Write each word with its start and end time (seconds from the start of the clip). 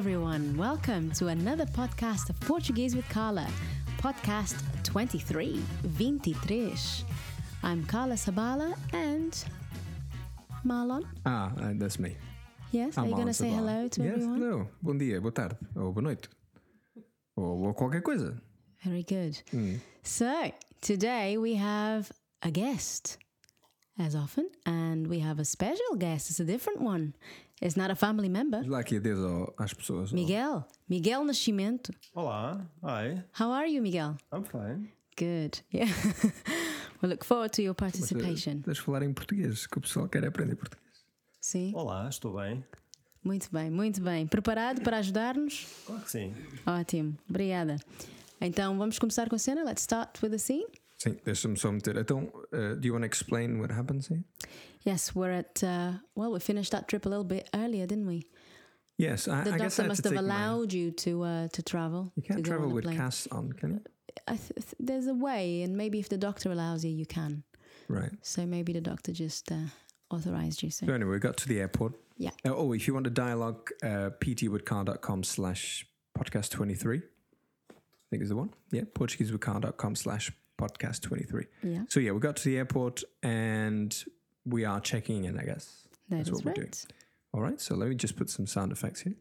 everyone. 0.00 0.56
Welcome 0.56 1.10
to 1.10 1.26
another 1.26 1.66
podcast 1.66 2.30
of 2.30 2.40
Portuguese 2.40 2.96
with 2.96 3.06
Carla, 3.10 3.46
podcast 3.98 4.56
23, 4.82 5.60
23. 5.98 6.72
I'm 7.62 7.84
Carla 7.84 8.14
Sabala 8.14 8.74
and 8.94 9.44
Marlon. 10.64 11.04
Ah, 11.26 11.52
uh, 11.60 11.72
that's 11.74 11.98
me. 11.98 12.16
Yes, 12.72 12.96
are 12.96 13.02
I'm 13.02 13.10
you 13.10 13.14
going 13.14 13.26
to 13.26 13.34
say 13.34 13.50
hello 13.50 13.88
to 13.88 14.00
everyone? 14.00 14.20
yes, 14.20 14.26
everyone? 14.26 14.40
hello. 14.40 14.68
Bom 14.82 14.96
dia, 14.96 15.20
boa 15.20 15.32
tarde, 15.32 15.56
ou 15.76 15.92
boa 15.92 16.02
noite. 16.02 16.30
Ou, 17.36 17.66
ou 17.66 17.74
qualquer 17.74 18.00
coisa. 18.00 18.40
Very 18.82 19.02
good. 19.02 19.36
Hmm. 19.50 19.74
So, 20.02 20.50
today 20.80 21.36
we 21.36 21.56
have 21.56 22.10
a 22.40 22.50
guest, 22.50 23.18
as 23.98 24.14
often, 24.14 24.48
and 24.64 25.08
we 25.08 25.18
have 25.18 25.38
a 25.38 25.44
special 25.44 25.96
guest. 25.98 26.30
It's 26.30 26.40
a 26.40 26.44
different 26.46 26.80
one. 26.80 27.12
It's 27.62 27.76
not 27.76 27.90
a 27.90 27.94
family 27.94 28.28
member. 28.30 28.60
Diz 28.60 28.68
lá 28.70 28.80
aqui 28.80 28.96
adeus 28.96 29.18
ao- 29.22 29.54
às 29.58 29.74
pessoas. 29.74 30.12
Miguel. 30.12 30.64
Miguel 30.88 31.24
Nascimento. 31.24 31.92
Olá, 32.14 32.66
hi, 32.82 33.22
How 33.38 33.52
are 33.52 33.70
you, 33.70 33.82
Miguel? 33.82 34.16
I'm 34.32 34.44
fine. 34.44 34.90
Good. 35.18 35.62
Yeah. 35.72 35.92
we 37.02 37.08
look 37.08 37.24
forward 37.24 37.52
to 37.56 37.62
your 37.62 37.76
Mas, 37.78 37.92
eh, 37.94 37.98
participation. 37.98 38.62
Deixa 38.64 38.82
falar 38.82 39.02
em 39.02 39.12
português, 39.12 39.66
que 39.66 39.76
o 39.76 39.80
pessoal 39.82 40.08
quer 40.08 40.24
aprender 40.24 40.56
português. 40.56 40.88
Sim. 41.40 41.72
Olá, 41.74 42.08
estou 42.08 42.34
bem. 42.36 42.64
Muito 43.22 43.48
bem, 43.52 43.70
muito 43.70 44.00
bem. 44.00 44.26
Preparado 44.26 44.80
para 44.80 44.96
ajudar-nos? 44.98 45.66
Claro 45.84 46.02
que 46.02 46.10
sim. 46.10 46.32
Ótimo. 46.66 47.18
Obrigada. 47.28 47.76
Então 48.40 48.78
vamos 48.78 48.98
começar 48.98 49.28
com 49.28 49.36
a 49.36 49.38
cena. 49.38 49.62
Let's 49.62 49.82
start 49.82 50.22
with 50.22 50.30
the 50.30 50.38
scene. 50.38 50.66
Sim, 51.02 51.16
deixa-me 51.24 51.56
só 51.56 51.72
meter. 51.72 51.96
Então, 51.98 52.30
uh, 52.52 52.74
do 52.78 52.86
you 52.86 52.92
want 52.92 53.02
to 53.02 53.06
explain 53.06 53.58
what 53.58 53.70
happens 53.72 54.08
here? 54.08 54.22
Yes, 54.84 55.14
we're 55.14 55.30
at. 55.32 55.62
Uh, 55.62 55.92
well, 56.14 56.32
we 56.32 56.40
finished 56.40 56.72
that 56.72 56.88
trip 56.88 57.06
a 57.06 57.08
little 57.08 57.24
bit 57.24 57.48
earlier, 57.54 57.86
didn't 57.86 58.06
we? 58.06 58.26
Yes, 58.98 59.26
I, 59.26 59.44
The 59.44 59.54
I 59.54 59.58
guess 59.58 59.76
doctor 59.76 59.84
I 59.84 59.88
must 59.88 60.04
have 60.04 60.12
take 60.12 60.22
my- 60.22 60.34
allowed 60.34 60.72
you 60.74 60.90
to 60.90 61.22
uh, 61.22 61.48
to 61.48 61.62
travel. 61.62 62.12
You 62.16 62.22
can't 62.22 62.44
travel 62.44 62.68
with 62.70 62.84
casts 62.94 63.26
on, 63.32 63.52
can 63.52 63.70
you? 63.70 63.80
I 64.28 64.36
th- 64.36 64.52
th- 64.54 64.74
there's 64.78 65.06
a 65.06 65.14
way, 65.14 65.62
and 65.62 65.74
maybe 65.74 65.98
if 66.00 66.08
the 66.08 66.18
doctor 66.18 66.52
allows 66.52 66.84
you, 66.84 66.90
you 66.90 67.06
can. 67.06 67.44
Right. 67.88 68.12
So 68.22 68.44
maybe 68.44 68.72
the 68.74 68.80
doctor 68.82 69.12
just 69.12 69.50
uh, 69.50 69.68
authorized 70.10 70.62
you. 70.62 70.70
So 70.70 70.86
So 70.86 70.92
anyway, 70.92 71.12
we 71.12 71.18
got 71.18 71.36
to 71.38 71.48
the 71.48 71.60
airport. 71.60 71.94
Yeah. 72.18 72.30
Oh, 72.44 72.74
if 72.74 72.86
you 72.86 72.92
want 72.94 73.04
to 73.04 73.10
dialogue, 73.10 73.70
uh, 73.82 74.10
ptwithcar.com 74.20 75.24
slash 75.24 75.86
podcast 76.14 76.50
23. 76.50 76.98
I 76.98 77.74
think 78.10 78.22
is 78.22 78.28
the 78.28 78.36
one. 78.36 78.50
Yeah, 78.70 78.84
portuguesewithcarla.com 78.94 79.94
slash 79.96 80.30
podcast 80.60 81.00
23. 81.02 81.46
yeah, 81.62 81.82
So 81.88 82.00
yeah, 82.00 82.12
we 82.12 82.20
got 82.20 82.36
to 82.36 82.44
the 82.44 82.58
airport 82.58 83.02
and 83.22 84.04
we 84.44 84.64
are 84.64 84.80
checking 84.80 85.24
in, 85.24 85.38
I 85.38 85.44
guess. 85.44 85.88
that 86.08 86.16
That's 86.16 86.28
is 86.28 86.34
what 86.34 86.44
we're 86.44 86.52
doing. 86.54 86.72
All 87.32 87.40
right, 87.40 87.60
so 87.60 87.74
let 87.76 87.88
me 87.88 87.94
just 87.94 88.16
put 88.16 88.28
some 88.28 88.46
sound 88.46 88.72
effects 88.72 89.00
here. 89.02 89.14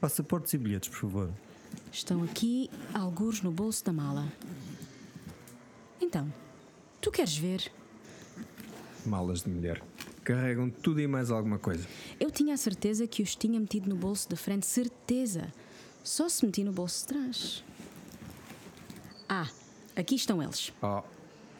Passaportes 0.00 0.54
e 0.54 0.58
bilhetes, 0.58 0.88
por 0.88 1.10
favor. 1.10 1.34
Estão 1.94 2.24
aqui 2.24 2.68
alguns 2.92 3.40
no 3.40 3.52
bolso 3.52 3.84
da 3.84 3.92
mala. 3.92 4.26
Então, 6.00 6.26
tu 7.00 7.12
queres 7.12 7.36
ver? 7.36 7.70
Malas 9.06 9.42
de 9.42 9.48
mulher. 9.48 9.80
Carregam 10.24 10.68
tudo 10.68 11.00
e 11.00 11.06
mais 11.06 11.30
alguma 11.30 11.56
coisa. 11.56 11.86
Eu 12.18 12.32
tinha 12.32 12.54
a 12.54 12.56
certeza 12.56 13.06
que 13.06 13.22
os 13.22 13.36
tinha 13.36 13.60
metido 13.60 13.88
no 13.88 13.94
bolso 13.94 14.28
da 14.28 14.34
frente, 14.34 14.66
certeza. 14.66 15.52
Só 16.02 16.28
se 16.28 16.44
meti 16.44 16.64
no 16.64 16.72
bolso 16.72 17.02
de 17.02 17.06
trás. 17.14 17.64
Ah, 19.28 19.48
aqui 19.94 20.16
estão 20.16 20.42
eles. 20.42 20.72
Oh, 20.82 21.00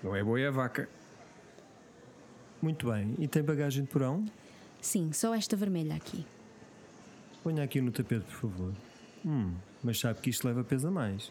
não 0.03 0.17
é 0.17 0.25
boi 0.25 0.45
a 0.45 0.51
vaca. 0.51 0.89
Muito 2.61 2.91
bem. 2.91 3.15
E 3.21 3.29
tem 3.29 3.41
bagagem 3.45 3.85
de 3.85 3.89
porão? 3.89 4.25
Sim, 4.81 5.13
só 5.13 5.33
esta 5.33 5.55
vermelha 5.55 5.95
aqui. 5.95 6.27
Ponha 7.45 7.63
aqui 7.63 7.81
no 7.81 7.93
tapete, 7.93 8.25
por 8.25 8.51
favor. 8.51 8.75
Hum, 9.25 9.55
mas 9.85 10.01
sabe 10.01 10.21
que 10.21 10.31
isto 10.31 10.47
leva 10.47 10.65
peso 10.65 10.89
a 10.89 10.91
mais. 10.91 11.31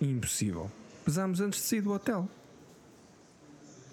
Impossível. 0.00 0.70
Pesámos 1.04 1.40
antes 1.40 1.60
de 1.60 1.66
sair 1.66 1.82
do 1.82 1.92
hotel. 1.92 2.28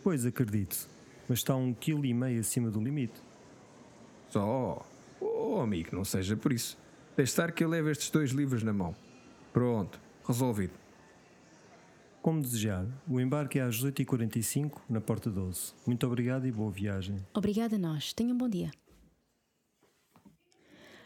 Pois, 0.01 0.25
acredito. 0.25 0.89
Mas 1.27 1.39
está 1.39 1.55
um 1.55 1.73
quilo 1.73 2.05
e 2.05 2.13
meio 2.13 2.39
acima 2.39 2.71
do 2.71 2.81
limite. 2.81 3.21
Só. 4.29 4.85
Oh, 5.19 5.59
amigo, 5.59 5.95
não 5.95 6.03
seja 6.03 6.35
por 6.35 6.51
isso. 6.51 6.77
Deixe 7.15 7.31
estar 7.31 7.51
que 7.51 7.63
eu 7.63 7.69
levo 7.69 7.89
estes 7.89 8.09
dois 8.09 8.31
livros 8.31 8.63
na 8.63 8.73
mão. 8.73 8.95
Pronto, 9.51 9.99
resolvido. 10.25 10.73
Como 12.21 12.41
desejar. 12.41 12.87
O 13.07 13.19
embarque 13.19 13.59
é 13.59 13.61
às 13.61 13.83
8h45 13.83 14.81
na 14.89 14.99
Porta 14.99 15.29
12. 15.29 15.73
Muito 15.85 16.07
obrigado 16.07 16.47
e 16.47 16.51
boa 16.51 16.71
viagem. 16.71 17.25
Obrigada 17.33 17.75
a 17.75 17.79
nós. 17.79 18.13
Tenham 18.13 18.33
um 18.33 18.37
bom 18.37 18.49
dia. 18.49 18.71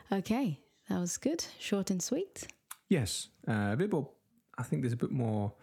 Okay, 0.09 0.57
that 0.89 0.99
was 0.99 1.17
good. 1.17 1.43
Short 1.59 1.89
and 1.91 2.01
sweet. 2.01 2.47
Yes, 2.89 3.29
uh, 3.47 3.71
a 3.73 3.75
bit 3.75 3.91
more. 3.91 4.09
I 4.57 4.63
think 4.63 4.81
there's 4.81 4.93
a 4.93 4.97
bit 4.97 5.11
more 5.11 5.53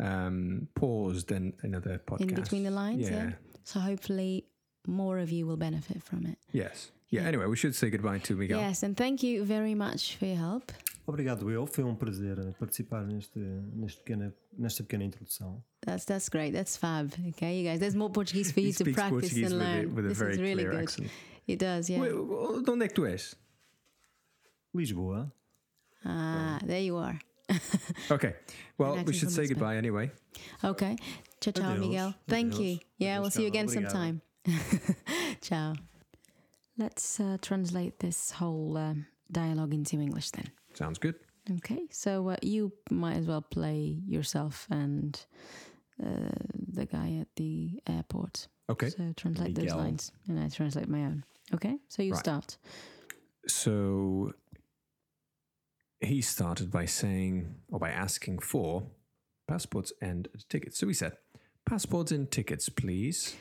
um, 0.00 0.68
pause 0.74 1.24
than 1.24 1.52
another 1.62 2.00
podcast. 2.06 2.20
In 2.28 2.34
between 2.34 2.64
the 2.64 2.70
lines, 2.70 3.08
yeah. 3.08 3.16
Yeah. 3.24 3.32
So 3.64 3.80
hopefully 3.80 4.44
more 4.86 5.18
of 5.18 5.30
you 5.30 5.46
will 5.46 5.56
benefit 5.58 6.02
from 6.02 6.26
it. 6.26 6.38
Yes. 6.52 6.90
Yeah. 7.10 7.22
Anyway, 7.22 7.46
we 7.46 7.56
should 7.56 7.74
say 7.74 7.90
goodbye 7.90 8.18
to 8.18 8.34
Miguel. 8.36 8.60
Yes, 8.60 8.82
and 8.82 8.96
thank 8.96 9.22
you 9.22 9.44
very 9.44 9.74
much 9.74 10.16
for 10.16 10.26
your 10.26 10.36
help. 10.36 10.72
Obrigado, 11.06 11.50
eu. 11.50 11.66
Foi 11.66 11.84
um 11.84 11.94
prazer 11.96 12.38
eh, 12.38 12.52
participar 12.58 13.06
neste, 13.06 13.38
neste 13.74 13.98
pequena, 14.02 14.34
nesta 14.58 14.82
pequena 14.82 15.04
introdução. 15.04 15.62
That's 15.80 16.04
that's 16.04 16.28
great. 16.28 16.52
That's 16.52 16.76
fab. 16.76 17.12
Okay, 17.28 17.58
you 17.60 17.64
guys. 17.68 17.80
There's 17.80 17.96
more 17.96 18.10
Portuguese 18.10 18.52
for 18.52 18.60
you 18.60 18.72
to 18.74 18.84
practice 18.92 19.10
Portuguese 19.10 19.52
and 19.52 19.58
with 19.58 19.62
a- 19.62 19.64
learn. 19.64 19.94
with 19.94 20.04
a 20.04 20.08
this 20.08 20.18
very 20.18 20.32
is 20.34 20.38
really 20.38 20.64
clear 20.64 20.70
good. 20.72 20.82
accent. 20.82 21.10
It 21.46 21.58
does, 21.58 21.88
yeah. 21.88 22.00
Wait, 22.00 22.12
wh- 22.12 22.62
de 22.62 22.70
onde 22.70 22.84
é 22.84 22.88
que 22.88 22.94
tu 22.94 23.06
és? 23.06 23.34
Lisboa. 24.74 25.30
ah, 26.04 26.58
there 26.64 26.80
you 26.80 26.96
are. 26.96 27.18
Okay. 28.10 28.34
Well, 28.76 29.02
we 29.04 29.12
should 29.14 29.30
say 29.30 29.42
Lisbon. 29.42 29.54
goodbye 29.58 29.76
anyway. 29.76 30.10
Okay. 30.62 30.96
Ciao, 31.40 31.52
ciao, 31.52 31.70
Adeus. 31.72 31.80
Miguel. 31.80 32.14
Thank 32.28 32.52
you. 32.60 32.74
Adeus. 32.76 32.80
Yeah, 32.98 33.14
Adeus, 33.16 33.20
we'll 33.22 33.30
see 33.30 33.42
you 33.42 33.48
again 33.48 33.66
Carla. 33.68 33.80
sometime. 33.90 34.22
ciao. 35.40 35.74
Let's 36.76 37.18
uh, 37.20 37.38
translate 37.42 37.98
this 38.00 38.30
whole 38.32 38.76
um, 38.76 39.06
dialogue 39.32 39.72
into 39.74 39.96
English 40.00 40.30
then. 40.30 40.50
Sounds 40.74 40.98
good. 40.98 41.14
Okay, 41.56 41.86
so 41.90 42.28
uh, 42.28 42.36
you 42.42 42.72
might 42.90 43.16
as 43.16 43.26
well 43.26 43.40
play 43.40 43.96
yourself 44.06 44.66
and 44.70 45.18
uh, 46.04 46.28
the 46.72 46.84
guy 46.84 47.16
at 47.20 47.28
the 47.36 47.80
airport. 47.88 48.46
Okay. 48.68 48.90
So 48.90 49.12
translate 49.16 49.54
those 49.54 49.72
lines, 49.74 50.12
and 50.28 50.38
I 50.38 50.48
translate 50.50 50.88
my 50.88 51.00
own. 51.04 51.24
Okay, 51.54 51.78
so 51.88 52.02
you 52.02 52.12
Right. 52.12 52.20
start. 52.20 52.58
So 53.46 54.34
he 56.00 56.20
started 56.20 56.70
by 56.70 56.84
saying, 56.84 57.54
or 57.70 57.78
by 57.78 57.90
asking 57.90 58.38
for 58.40 58.86
passports 59.46 59.92
and 60.00 60.28
tickets. 60.48 60.78
So 60.78 60.86
he 60.88 60.94
said, 60.94 61.16
Passports 61.68 62.12
and 62.12 62.30
tickets, 62.30 62.70
please. 62.70 63.36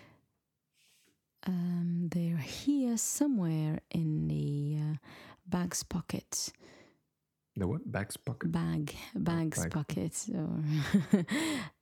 Um, 1.45 2.09
they're 2.11 2.35
here 2.35 2.97
somewhere 2.97 3.79
in 3.89 4.27
the 4.27 4.77
uh, 4.81 4.95
bag's 5.47 5.81
pocket. 5.83 6.51
The 7.55 7.67
what? 7.67 7.89
Back's 7.89 8.17
pocket. 8.17 8.51
Bag, 8.51 8.93
bag's 9.15 9.61
bag. 9.61 9.71
pocket. 9.71 10.25
Or 10.35 10.61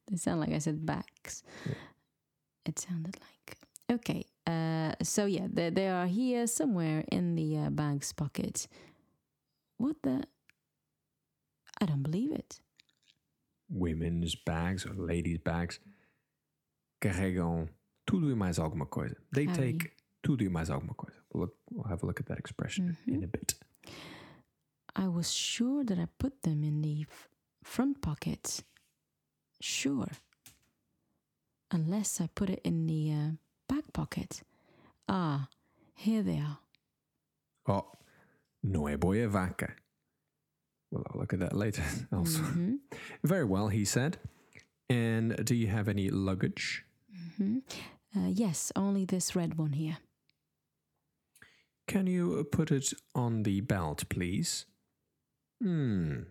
they 0.08 0.18
sound 0.18 0.40
like 0.40 0.52
I 0.52 0.60
said 0.60 0.86
bags. 0.86 1.42
Yeah. 1.66 1.74
It 2.68 2.78
sounded 2.78 3.18
like. 3.20 3.58
Okay, 3.92 4.26
uh, 4.46 4.94
so 5.02 5.26
yeah, 5.26 5.48
they, 5.52 5.72
they 5.72 5.88
are 5.88 6.06
here 6.06 6.46
somewhere 6.46 7.06
in 7.12 7.34
the 7.34 7.58
uh, 7.58 7.70
bag's 7.72 8.14
pocket. 8.14 8.68
What 9.78 9.96
the? 10.04 10.26
I 11.82 11.86
don't 11.86 12.04
believe 12.04 12.32
it. 12.32 12.60
Women's 13.70 14.36
bags 14.36 14.86
or 14.86 14.94
ladies' 14.94 15.40
bags 15.40 15.80
carregam 17.02 17.68
tudo 18.06 18.30
e 18.32 18.36
mais 18.36 18.60
alguma 18.60 18.86
coisa. 18.86 19.16
They 19.34 19.46
Harry. 19.48 19.74
take 19.78 19.92
tudo 20.22 20.44
e 20.44 20.50
mais 20.50 20.70
alguma 20.70 20.94
coisa. 20.94 21.18
We'll, 21.34 21.46
look, 21.48 21.56
we'll 21.72 21.88
have 21.90 22.04
a 22.04 22.06
look 22.06 22.20
at 22.20 22.28
that 22.28 22.40
expression 22.40 22.96
in 23.08 23.24
a 23.24 23.28
bit. 23.28 23.56
I 24.96 25.08
was 25.08 25.32
sure 25.34 25.84
that 25.84 26.00
I 26.00 26.08
put 26.20 26.44
them 26.44 26.64
in 26.64 26.82
the 26.82 27.02
f- 27.10 27.28
front 27.64 28.02
pocket. 28.02 28.64
Sure. 29.60 30.08
Unless 31.72 32.22
I 32.22 32.28
put 32.34 32.50
it 32.50 32.62
in 32.64 32.88
the 32.88 33.12
uh, 33.12 33.32
back 33.68 33.92
pocket. 33.92 34.44
Ah, 35.10 35.50
here 35.96 36.24
they 36.24 36.40
are. 36.40 36.60
Oh, 37.68 37.92
não 38.64 38.88
é 38.88 38.96
boi 38.96 39.24
a 39.24 39.28
vaca. 39.28 39.76
Well, 40.96 41.04
I'll 41.12 41.20
look 41.20 41.34
at 41.34 41.40
that 41.40 41.54
later 41.54 41.84
also. 42.14 42.40
Mhm. 42.40 42.80
Very 43.24 43.44
well, 43.44 43.68
he 43.68 43.84
said. 43.86 44.18
And 44.90 45.36
do 45.46 45.54
you 45.56 45.68
have 45.68 45.90
any 45.90 46.10
luggage? 46.10 46.86
Mhm. 47.14 47.64
Uh, 48.16 48.28
yes, 48.30 48.72
only 48.76 49.04
this 49.06 49.36
red 49.36 49.58
one 49.58 49.74
here. 49.74 49.98
Can 51.88 52.08
you 52.08 52.46
put 52.52 52.72
it 52.72 52.94
on 53.14 53.44
the 53.44 53.60
belt, 53.62 54.08
please? 54.10 54.66
Hmm. 55.62 56.22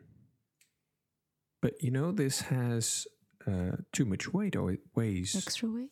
But 1.60 1.82
you 1.82 1.90
know, 1.90 2.10
this 2.12 2.42
has 2.42 3.06
uh, 3.46 3.76
too 3.92 4.04
much 4.06 4.32
weight, 4.32 4.56
or 4.56 4.72
it 4.72 4.80
weighs. 4.94 5.36
Extra 5.36 5.68
weight? 5.70 5.90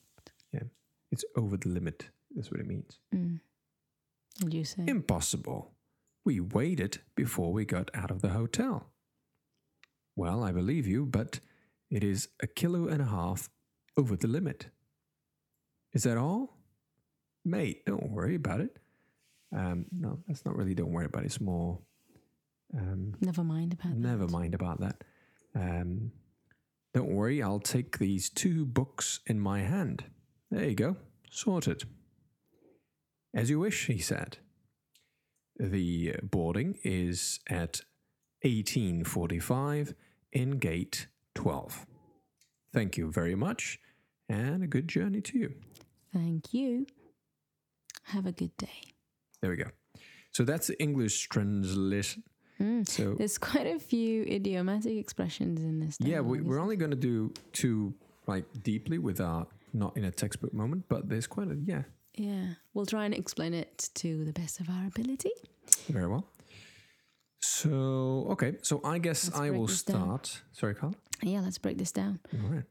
Yeah. 0.53 0.65
It's 1.11 1.25
over 1.37 1.57
the 1.59 1.69
limit. 1.69 2.09
That's 2.35 2.51
what 2.51 2.61
it 2.61 2.67
means. 2.67 2.99
Mm. 3.15 3.41
And 4.41 4.55
you 4.55 4.65
say? 4.65 4.85
Impossible. 4.87 5.73
We 6.25 6.41
weighed 6.41 6.81
it 6.81 6.99
before 7.15 7.53
we 7.53 7.65
got 7.65 7.91
out 7.95 8.11
of 8.11 8.23
the 8.23 8.31
hotel. 8.31 8.91
Well, 10.15 10.43
I 10.45 10.53
believe 10.53 10.87
you, 10.87 11.07
but 11.07 11.41
it 11.91 12.05
is 12.05 12.29
a 12.43 12.47
kilo 12.47 12.87
and 12.87 13.03
a 13.03 13.07
half 13.07 13.49
over 13.97 14.17
the 14.17 14.29
limit. 14.29 14.67
Is 15.93 16.05
that 16.05 16.17
all? 16.17 16.59
Mate, 17.45 17.85
don't 17.87 18.11
worry 18.11 18.35
about 18.37 18.61
it. 18.61 18.79
Um, 19.55 19.87
no, 19.91 20.21
that's 20.27 20.45
not 20.45 20.57
really 20.57 20.75
don't 20.75 20.93
worry 20.93 21.07
about 21.07 21.23
it. 21.25 21.27
It's 21.27 21.41
more 21.41 21.81
um, 22.77 23.15
Never 23.21 23.45
mind 23.45 23.75
about 23.75 23.93
that. 23.93 23.99
never 23.99 24.27
that. 24.27 24.33
mind 24.33 24.55
about 24.55 24.81
that. 24.81 25.05
Um, 25.55 26.13
don't 26.95 27.11
worry, 27.11 27.43
I'll 27.43 27.61
take 27.61 27.99
these 27.99 28.31
two 28.31 28.65
books 28.65 29.21
in 29.27 29.41
my 29.41 29.61
hand. 29.61 30.05
There 30.51 30.65
you 30.69 30.75
go, 30.75 30.97
sorted. 31.31 31.85
As 33.35 33.51
you 33.51 33.59
wish, 33.59 33.87
he 33.87 33.99
said. 33.99 34.39
The 35.63 36.17
boarding 36.25 36.77
is 36.83 37.39
at 37.49 37.83
1845 38.43 39.95
in 40.33 40.59
gate 40.59 41.07
12. 41.37 41.87
Thank 42.73 42.97
you 42.97 43.13
very 43.13 43.37
much, 43.37 43.79
and 44.29 44.65
a 44.65 44.67
good 44.67 44.89
journey 44.89 45.21
to 45.21 45.39
you. 45.39 45.55
Thank 46.13 46.53
you. 46.53 46.89
Have 48.07 48.27
a 48.27 48.33
good 48.33 48.57
day. 48.57 48.83
There 49.41 49.51
we 49.51 49.57
go. 49.57 49.71
So 50.33 50.43
that's 50.43 50.67
the 50.67 50.83
English 50.83 51.29
translation. 51.29 52.25
Mm. 52.61 52.89
So 52.89 53.15
There's 53.15 53.39
quite 53.39 53.69
a 53.69 53.79
few 53.79 54.25
idiomatic 54.25 54.97
expressions 54.97 55.61
in 55.61 55.79
this. 55.79 55.97
Yeah, 56.01 56.23
we, 56.23 56.41
we're 56.41 56.59
only 56.59 56.75
going 56.75 56.91
to 56.91 56.97
do 56.97 57.33
two 57.53 57.95
like 58.27 58.47
deeply 58.65 58.99
with 58.99 59.21
our 59.21 59.47
not 59.73 59.97
in 59.97 60.03
a 60.03 60.11
textbook 60.11 60.53
moment, 60.53 60.87
but 60.89 61.09
there's 61.09 61.29
quite 61.29 61.53
a 61.53 61.57
yeah? 61.65 61.83
Yeah. 62.15 62.55
We'll 62.75 62.87
try 62.87 63.05
and 63.05 63.15
explain 63.15 63.55
it 63.55 63.91
to 63.95 64.25
the 64.25 64.33
best 64.33 64.61
of 64.61 64.69
our 64.69 64.87
ability. 64.87 65.31
very 65.89 66.07
well. 66.09 66.27
So 67.41 68.27
okay, 68.31 68.57
so 68.63 68.81
I 68.85 68.99
guess 68.99 69.25
Let's 69.29 69.41
I 69.41 69.51
will 69.51 69.67
this 69.67 69.83
down. 69.83 69.97
start. 70.07 70.43
Sorry, 70.53 70.75
Carl. 70.75 70.95
Yeah, 71.23 71.41
let's 71.41 71.59
break 71.59 71.77
this 71.79 71.93
down. 71.93 72.21
All 72.35 72.49
right. 72.51 72.65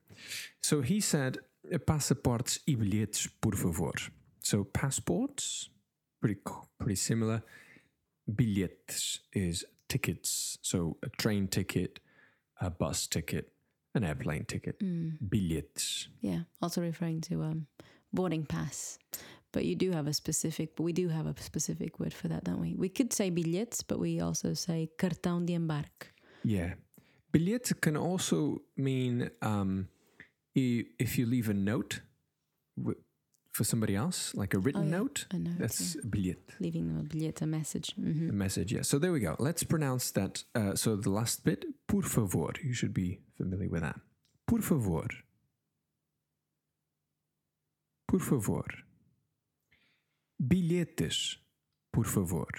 So 0.61 0.81
he 0.81 1.01
said, 1.01 1.39
"Passaportes 1.85 2.59
e 2.65 2.75
bilhetes, 2.75 3.27
por 3.41 3.53
favor." 3.55 3.91
So 4.39 4.63
passports, 4.63 5.69
pretty 6.21 6.39
pretty 6.79 6.95
similar. 6.95 7.43
Bilhetes 8.33 9.19
is 9.33 9.65
tickets. 9.89 10.57
So 10.61 10.97
a 11.03 11.09
train 11.09 11.47
ticket, 11.47 11.99
a 12.61 12.69
bus 12.69 13.07
ticket, 13.07 13.51
an 13.93 14.03
airplane 14.03 14.45
ticket. 14.45 14.79
Mm. 14.79 15.17
Yeah, 16.21 16.43
also 16.61 16.81
referring 16.81 17.21
to 17.21 17.43
um, 17.43 17.67
boarding 18.13 18.45
pass. 18.45 18.97
But 19.53 19.65
you 19.65 19.75
do 19.75 19.91
have 19.91 20.07
a 20.07 20.13
specific, 20.13 20.75
but 20.77 20.83
we 20.83 20.93
do 20.93 21.09
have 21.09 21.27
a 21.27 21.33
specific 21.41 21.99
word 21.99 22.13
for 22.13 22.29
that, 22.29 22.43
don't 22.45 22.61
we? 22.61 22.73
We 22.75 22.87
could 22.89 23.11
say 23.11 23.29
bilhetes, 23.29 23.83
but 23.83 23.99
we 23.99 24.21
also 24.21 24.53
say 24.53 24.89
cartão 24.97 25.45
de 25.45 25.53
embarque. 25.55 26.11
Yeah. 26.43 26.75
Billet 27.33 27.71
can 27.81 27.97
also 27.97 28.61
mean 28.77 29.29
um, 29.41 29.87
if 30.55 31.17
you 31.17 31.25
leave 31.25 31.49
a 31.49 31.53
note 31.53 32.01
for 33.53 33.63
somebody 33.65 33.95
else, 33.95 34.33
like 34.35 34.53
a 34.53 34.59
written 34.59 34.81
Oh, 34.81 34.85
yeah. 34.85 34.97
note, 34.97 35.25
A 35.33 35.37
note, 35.37 35.57
that's 35.59 35.95
yeah. 35.95 36.01
billet, 36.09 36.39
leaving 36.61 36.87
them 36.87 36.99
a 36.99 37.03
bilhete, 37.03 37.41
a 37.41 37.45
message. 37.45 37.93
hmm 37.95 38.29
a 38.29 38.33
message. 38.33 38.71
Yeah. 38.73 38.81
So 38.83 38.97
there 38.99 39.11
we 39.11 39.19
go. 39.19 39.35
Let's 39.39 39.63
pronounce 39.63 40.11
that. 40.11 40.43
Uh, 40.55 40.75
so 40.75 40.95
the 40.95 41.09
last 41.09 41.43
bit, 41.43 41.65
por 41.87 42.03
favor. 42.03 42.51
You 42.63 42.73
should 42.73 42.93
be 42.93 43.19
familiar 43.37 43.69
with 43.69 43.81
that. 43.81 43.99
Por 44.47 44.61
favor. 44.61 45.07
Por 48.11 48.19
favor. 48.19 48.65
Bilhetes, 50.37 51.37
por 51.93 52.05
favor. 52.05 52.49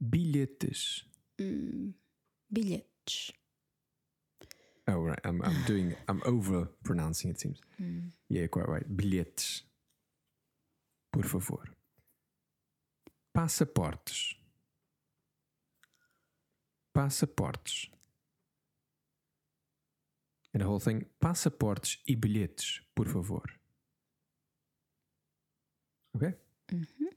Bilhetes. 0.00 1.04
Mm. 1.38 1.92
Bilhetes. 2.50 3.32
Oh 4.88 5.02
right, 5.02 5.20
I'm 5.24 5.42
I'm 5.42 5.62
doing 5.66 5.94
I'm 6.08 6.22
over 6.24 6.70
pronouncing 6.84 7.32
it 7.32 7.38
seems. 7.38 7.60
Mm. 7.78 8.12
Yeah, 8.30 8.46
quite 8.46 8.66
right. 8.66 8.96
Bilhetes. 8.96 9.62
Por 11.12 11.24
favor. 11.24 11.64
Passaportes. 13.34 14.36
Passaportes. 16.94 17.90
The 20.56 20.64
whole 20.64 20.80
thing, 20.80 21.04
passaportes 21.20 21.98
e 22.06 22.16
bilhetes, 22.16 22.80
por 22.94 23.06
favor. 23.06 23.42
Okay? 26.16 26.32
hmm 26.70 27.08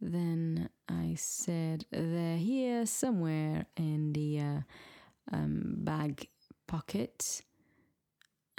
Then 0.00 0.68
I 0.86 1.14
said 1.16 1.86
they're 1.90 2.36
here 2.36 2.84
somewhere 2.84 3.64
in 3.76 4.12
the 4.12 4.40
uh, 4.40 4.60
um, 5.32 5.76
bag 5.78 6.28
pocket. 6.66 7.42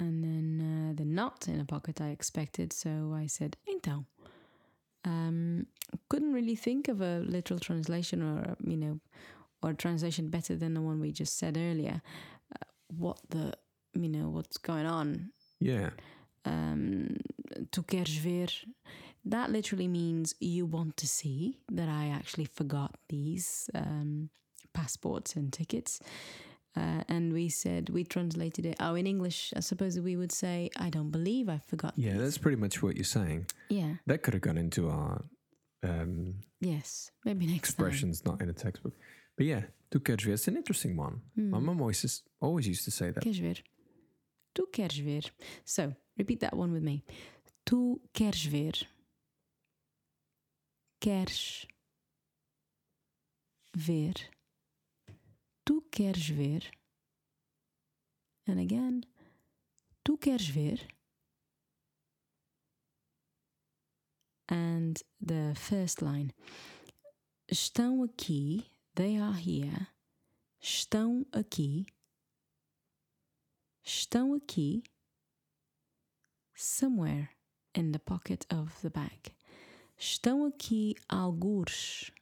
And 0.00 0.24
then 0.24 0.60
uh, 0.60 0.92
they're 0.96 1.06
not 1.06 1.46
in 1.46 1.60
a 1.60 1.64
pocket 1.64 2.00
I 2.00 2.08
expected, 2.08 2.72
so 2.72 3.14
I 3.14 3.26
said, 3.28 3.56
então. 3.68 4.06
Um, 5.04 5.66
couldn't 6.08 6.32
really 6.32 6.56
think 6.56 6.88
of 6.88 7.00
a 7.00 7.20
literal 7.20 7.60
translation 7.60 8.20
or, 8.22 8.56
you 8.64 8.76
know, 8.76 9.00
or 9.62 9.74
translation 9.74 10.28
better 10.28 10.56
than 10.56 10.74
the 10.74 10.80
one 10.80 11.00
we 11.00 11.12
just 11.12 11.38
said 11.38 11.56
earlier. 11.56 12.02
Uh, 12.52 12.64
what 12.88 13.18
the, 13.30 13.52
you 13.94 14.08
know, 14.08 14.28
what's 14.30 14.56
going 14.58 14.86
on 14.86 15.30
Yeah. 15.60 15.90
um, 16.44 17.16
queres 17.86 18.16
ver. 18.18 18.46
That 19.24 19.50
literally 19.50 19.86
means 19.88 20.34
you 20.40 20.66
want 20.66 20.96
to 20.96 21.06
see 21.06 21.58
that 21.70 21.88
I 21.88 22.08
actually 22.08 22.46
forgot 22.46 22.96
these 23.08 23.70
um, 23.74 24.30
passports 24.72 25.36
and 25.36 25.52
tickets. 25.52 26.00
Uh, 26.74 27.04
and 27.08 27.32
we 27.32 27.48
said, 27.50 27.90
we 27.90 28.02
translated 28.02 28.64
it. 28.66 28.76
Oh, 28.80 28.94
in 28.94 29.06
English, 29.06 29.52
I 29.54 29.60
suppose 29.60 30.00
we 30.00 30.16
would 30.16 30.32
say, 30.32 30.70
I 30.76 30.88
don't 30.90 31.10
believe 31.10 31.48
I 31.48 31.58
forgot. 31.58 31.92
Yeah, 31.96 32.12
these." 32.12 32.20
that's 32.22 32.38
pretty 32.38 32.56
much 32.56 32.82
what 32.82 32.96
you're 32.96 33.04
saying. 33.04 33.46
Yeah. 33.68 33.94
That 34.06 34.22
could 34.22 34.34
have 34.34 34.40
gone 34.42 34.56
into 34.58 34.88
our 34.88 35.22
um, 35.82 36.36
Yes. 36.60 37.10
Maybe 37.24 37.46
next 37.46 37.58
expressions 37.68 38.24
not 38.24 38.40
in 38.40 38.48
a 38.48 38.52
textbook. 38.54 38.94
But 39.36 39.46
yeah, 39.46 39.62
tu 39.90 40.00
queres 40.00 40.22
ver? 40.24 40.32
It's 40.32 40.48
an 40.48 40.56
interesting 40.56 40.96
one. 40.96 41.20
time. 41.36 41.50
My 41.50 41.58
Hmm. 41.58 41.66
mum 41.66 41.80
always, 41.80 42.00
just- 42.00 42.22
always 42.40 42.66
used 42.66 42.84
to 42.84 42.90
say 42.90 43.10
that. 43.10 43.22
Queres 43.22 43.38
ver? 43.38 43.54
Tu 44.54 44.66
queres 44.72 44.98
ver? 44.98 45.22
So, 45.64 45.94
repeat 46.16 46.40
that 46.40 46.56
one 46.56 46.72
with 46.72 46.82
me. 46.82 47.04
Tu 47.64 48.00
queres 48.12 48.44
ver? 48.44 48.72
Queres 51.00 51.66
ver? 53.76 54.14
Tu 55.64 55.82
queres 55.90 56.28
ver? 56.28 56.60
And 58.46 58.58
again, 58.58 59.04
tu 60.04 60.16
queres 60.16 60.48
ver? 60.48 60.78
And 64.48 65.00
the 65.20 65.54
first 65.56 66.02
line. 66.02 66.32
Estão 67.50 68.02
aqui, 68.02 68.66
they 68.96 69.16
are 69.16 69.34
here. 69.34 69.88
Estão 70.60 71.24
aqui. 71.32 71.86
Estão 73.84 74.34
aqui. 74.34 74.84
Somewhere 76.54 77.30
in 77.74 77.90
the 77.90 77.98
pocket 77.98 78.46
of 78.52 78.80
the 78.80 78.90
bag. 78.90 79.34
Estão 79.98 80.46
aqui 80.46 80.94
algures. 81.08 82.12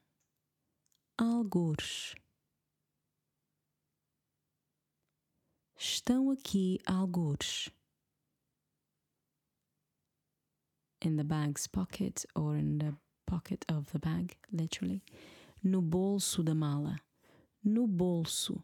Algures. 1.19 2.15
Estão 5.77 6.31
aqui 6.31 6.79
algures. 6.87 7.71
In 11.03 11.17
the 11.17 11.25
bag's 11.25 11.67
pocket 11.67 12.25
or 12.35 12.57
in 12.57 12.79
the 12.79 12.95
pocket 13.27 13.65
of 13.69 13.91
the 13.93 13.99
bag, 13.99 14.37
literally. 14.51 15.03
No 15.63 15.83
bolso 15.83 16.43
da 16.43 16.55
mala. 16.55 17.01
No 17.63 17.87
bolso. 17.87 18.61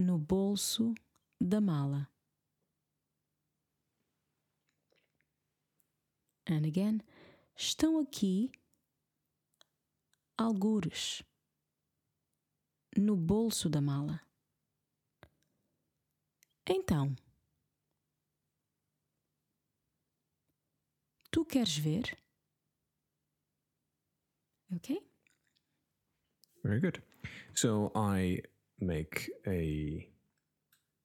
No 0.00 0.18
bolso 0.18 0.94
da 1.38 1.60
mala. 1.60 2.08
And 6.48 6.64
again, 6.64 7.02
estão 7.54 8.00
aqui 8.00 8.50
algures 10.38 11.22
no 12.96 13.14
bolso 13.14 13.68
da 13.68 13.82
mala. 13.82 14.20
Então, 16.66 17.14
Tu 21.30 21.44
queres 21.44 21.76
ver? 21.76 22.16
Okay. 24.76 24.98
Very 26.64 26.80
good. 26.80 27.02
So 27.54 27.92
I 27.94 28.42
make 28.80 29.30
a 29.46 30.08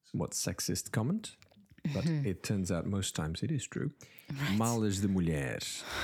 somewhat 0.03 0.31
sexist 0.31 0.91
comment, 0.91 1.35
but 1.93 2.05
it 2.05 2.43
turns 2.43 2.71
out 2.71 2.85
most 2.85 3.15
times 3.15 3.43
it 3.43 3.51
is 3.51 3.67
true. 3.67 3.91
Malas 4.55 5.01
de 5.01 5.07
mulher, 5.07 5.59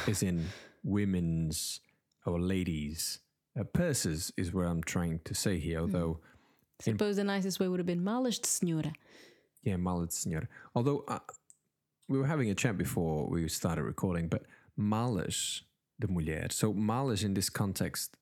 as 0.07 0.21
in 0.23 0.45
women's 0.83 1.79
or 2.25 2.39
ladies. 2.39 3.19
Uh, 3.59 3.63
purses 3.63 4.31
is 4.37 4.53
where 4.53 4.65
I'm 4.65 4.83
trying 4.83 5.19
to 5.25 5.33
say 5.33 5.59
here, 5.59 5.79
although, 5.79 6.19
I 6.79 6.83
Suppose 6.83 7.15
the 7.17 7.23
nicest 7.23 7.59
way 7.59 7.67
would 7.67 7.79
have 7.79 7.85
been 7.87 8.03
malas 8.03 8.39
de 8.41 8.47
senhora. 8.47 8.93
yeah, 9.63 9.75
mala 9.77 10.05
de 10.07 10.11
senhora. 10.13 10.47
Although 10.73 11.03
uh, 11.07 11.19
we 12.07 12.17
were 12.17 12.27
having 12.27 12.49
a 12.49 12.55
chat 12.55 12.77
before 12.77 13.27
we 13.29 13.47
started 13.47 13.83
recording, 13.83 14.27
but 14.29 14.43
malas 14.79 15.61
de 15.99 16.07
mulher. 16.07 16.47
So 16.51 16.73
malas 16.73 17.23
in 17.23 17.33
this 17.33 17.49
context, 17.49 18.15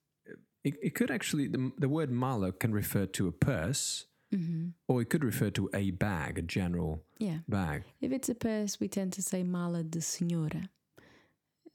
it, 0.63 0.75
it 0.81 0.95
could 0.95 1.11
actually, 1.11 1.47
the, 1.47 1.71
the 1.77 1.89
word 1.89 2.11
mala 2.11 2.51
can 2.51 2.73
refer 2.73 3.05
to 3.05 3.27
a 3.27 3.31
purse, 3.31 4.05
mm-hmm. 4.33 4.69
or 4.87 5.01
it 5.01 5.09
could 5.09 5.23
refer 5.23 5.49
to 5.51 5.69
a 5.73 5.91
bag, 5.91 6.37
a 6.37 6.41
general 6.41 7.03
Yeah. 7.17 7.39
bag. 7.47 7.83
If 8.01 8.11
it's 8.11 8.29
a 8.29 8.35
purse, 8.35 8.79
we 8.79 8.87
tend 8.87 9.13
to 9.13 9.21
say 9.21 9.43
mala 9.43 9.83
de 9.83 10.01
senhora. 10.01 10.69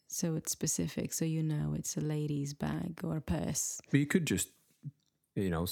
So 0.09 0.37
it's 0.37 0.53
specific, 0.53 1.13
so 1.13 1.25
you 1.25 1.43
know 1.43 1.75
it's 1.77 1.97
a 1.97 2.01
lady's 2.01 2.55
bag 2.55 3.01
or 3.03 3.21
purse. 3.21 3.81
But 3.91 3.99
you 3.99 4.07
could 4.07 4.27
just, 4.27 4.49
you 5.35 5.51
know, 5.51 5.67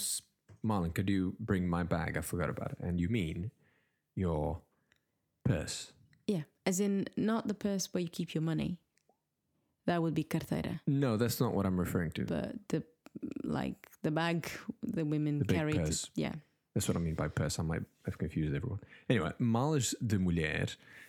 Marlon, 0.64 0.92
could 0.94 1.08
you 1.08 1.36
bring 1.38 1.68
my 1.68 1.82
bag? 1.84 2.16
I 2.16 2.22
forgot 2.22 2.50
about 2.50 2.72
it. 2.72 2.78
And 2.80 3.00
you 3.00 3.08
mean 3.08 3.52
your 4.16 4.60
purse. 5.44 5.92
Yeah, 6.26 6.42
as 6.66 6.80
in 6.80 7.06
not 7.16 7.46
the 7.46 7.54
purse 7.54 7.92
where 7.92 8.00
you 8.00 8.08
keep 8.08 8.34
your 8.34 8.42
money. 8.42 8.78
That 9.86 10.02
would 10.02 10.14
be 10.14 10.22
carteira. 10.24 10.80
No, 10.86 11.16
that's 11.16 11.40
not 11.40 11.54
what 11.54 11.66
I'm 11.66 11.78
referring 11.78 12.12
to. 12.12 12.24
But 12.24 12.54
the 12.68 12.84
like 13.44 13.88
the 14.02 14.10
bag 14.10 14.48
the 14.82 15.04
women 15.04 15.38
The 15.40 15.44
carry. 15.54 15.74
purse. 15.74 16.10
yeah. 16.14 16.32
That's 16.74 16.88
what 16.88 16.96
I 16.96 17.00
mean 17.00 17.14
by 17.14 17.28
purse. 17.28 17.58
I 17.58 17.62
might 17.62 17.82
have 18.06 18.16
confused 18.16 18.54
everyone. 18.54 18.80
Anyway, 19.08 19.32
malas 19.38 19.94
de 20.04 20.18
mulher. 20.18 20.66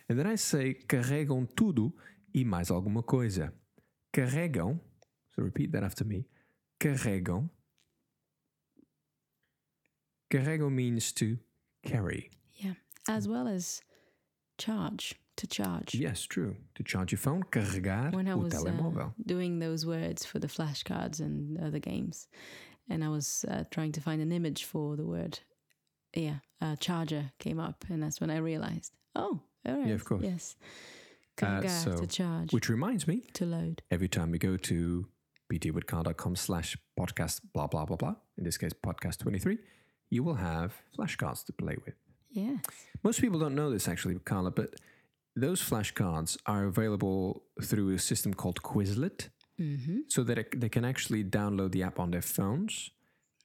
And 0.10 0.20
then 0.20 0.28
I 0.28 0.36
say 0.36 0.74
carregam 0.88 1.48
tudo 1.56 1.94
e 2.36 2.44
mais 2.44 2.70
alguma 2.70 3.02
coisa. 3.04 3.54
Carregam. 4.14 4.80
So 5.36 5.42
repeat 5.42 5.72
that 5.72 5.84
after 5.84 6.04
me. 6.04 6.26
Carregam. 6.80 7.50
Carregam 10.30 10.72
means 10.74 11.12
to 11.14 11.38
carry. 11.86 12.30
Yeah. 12.58 12.74
As 13.08 13.28
well 13.28 13.48
as 13.48 13.82
charge. 14.58 15.16
To 15.38 15.48
charge. 15.48 15.96
Yes, 15.96 16.22
true. 16.22 16.56
To 16.76 16.84
charge 16.84 17.12
your 17.12 17.18
phone, 17.18 17.42
carregar 17.52 18.12
when 18.14 18.28
I 18.28 18.36
was 18.36 18.54
uh, 18.54 19.10
doing 19.26 19.58
those 19.58 19.84
words 19.84 20.24
for 20.24 20.38
the 20.38 20.46
flashcards 20.48 21.20
and 21.20 21.60
other 21.60 21.80
games, 21.80 22.28
and 22.88 23.04
I 23.04 23.10
was 23.10 23.44
uh, 23.50 23.64
trying 23.72 23.94
to 23.94 24.00
find 24.02 24.22
an 24.22 24.32
image 24.32 24.64
for 24.66 24.96
the 24.96 25.06
word, 25.08 25.40
yeah, 26.16 26.36
uh, 26.62 26.76
charger 26.76 27.32
came 27.40 27.60
up, 27.60 27.84
and 27.90 28.04
that's 28.04 28.22
when 28.22 28.30
I 28.30 28.38
realized, 28.38 28.94
oh, 29.16 29.42
all 29.66 29.74
right, 29.76 29.88
Yeah, 29.88 29.96
of 29.96 30.06
course. 30.06 30.22
yes, 30.24 30.56
Uh, 30.62 31.46
carregar 31.62 31.70
so- 31.70 31.98
to 31.98 32.06
charge, 32.06 32.54
Which 32.54 32.70
reminds 32.70 33.08
me, 33.08 33.22
to 33.34 33.46
load. 33.48 33.82
every 33.90 34.08
time 34.10 34.34
you 34.34 34.40
go 34.40 34.56
to 34.56 35.08
btwithcar.com 35.52 36.36
slash 36.36 36.78
podcast 36.96 37.42
blah 37.54 37.66
blah 37.66 37.86
blah 37.86 37.98
blah, 37.98 38.16
in 38.38 38.44
this 38.44 38.60
case 38.60 38.72
podcast 38.74 39.18
23, 39.18 39.58
you 40.12 40.22
will 40.24 40.36
have 40.36 40.76
flashcards 40.96 41.44
to 41.46 41.54
play 41.54 41.76
with. 41.86 41.96
Yes, 42.34 42.64
Most 43.04 43.22
people 43.22 43.40
don't 43.40 43.56
know 43.56 43.70
this 43.70 43.88
actually, 43.88 44.16
Carla, 44.16 44.52
but 44.52 44.76
those 45.36 45.62
flashcards 45.62 46.38
are 46.46 46.66
available 46.66 47.44
through 47.62 47.94
a 47.94 48.00
system 48.00 48.34
called 48.34 48.62
Quizlet, 48.64 49.30
mm-hmm. 49.60 50.00
so 50.08 50.24
that 50.24 50.38
it, 50.38 50.60
they 50.60 50.70
can 50.70 50.86
actually 50.86 51.24
download 51.24 51.72
the 51.72 51.84
app 51.84 52.00
on 52.00 52.12
their 52.12 52.22
phones 52.22 52.92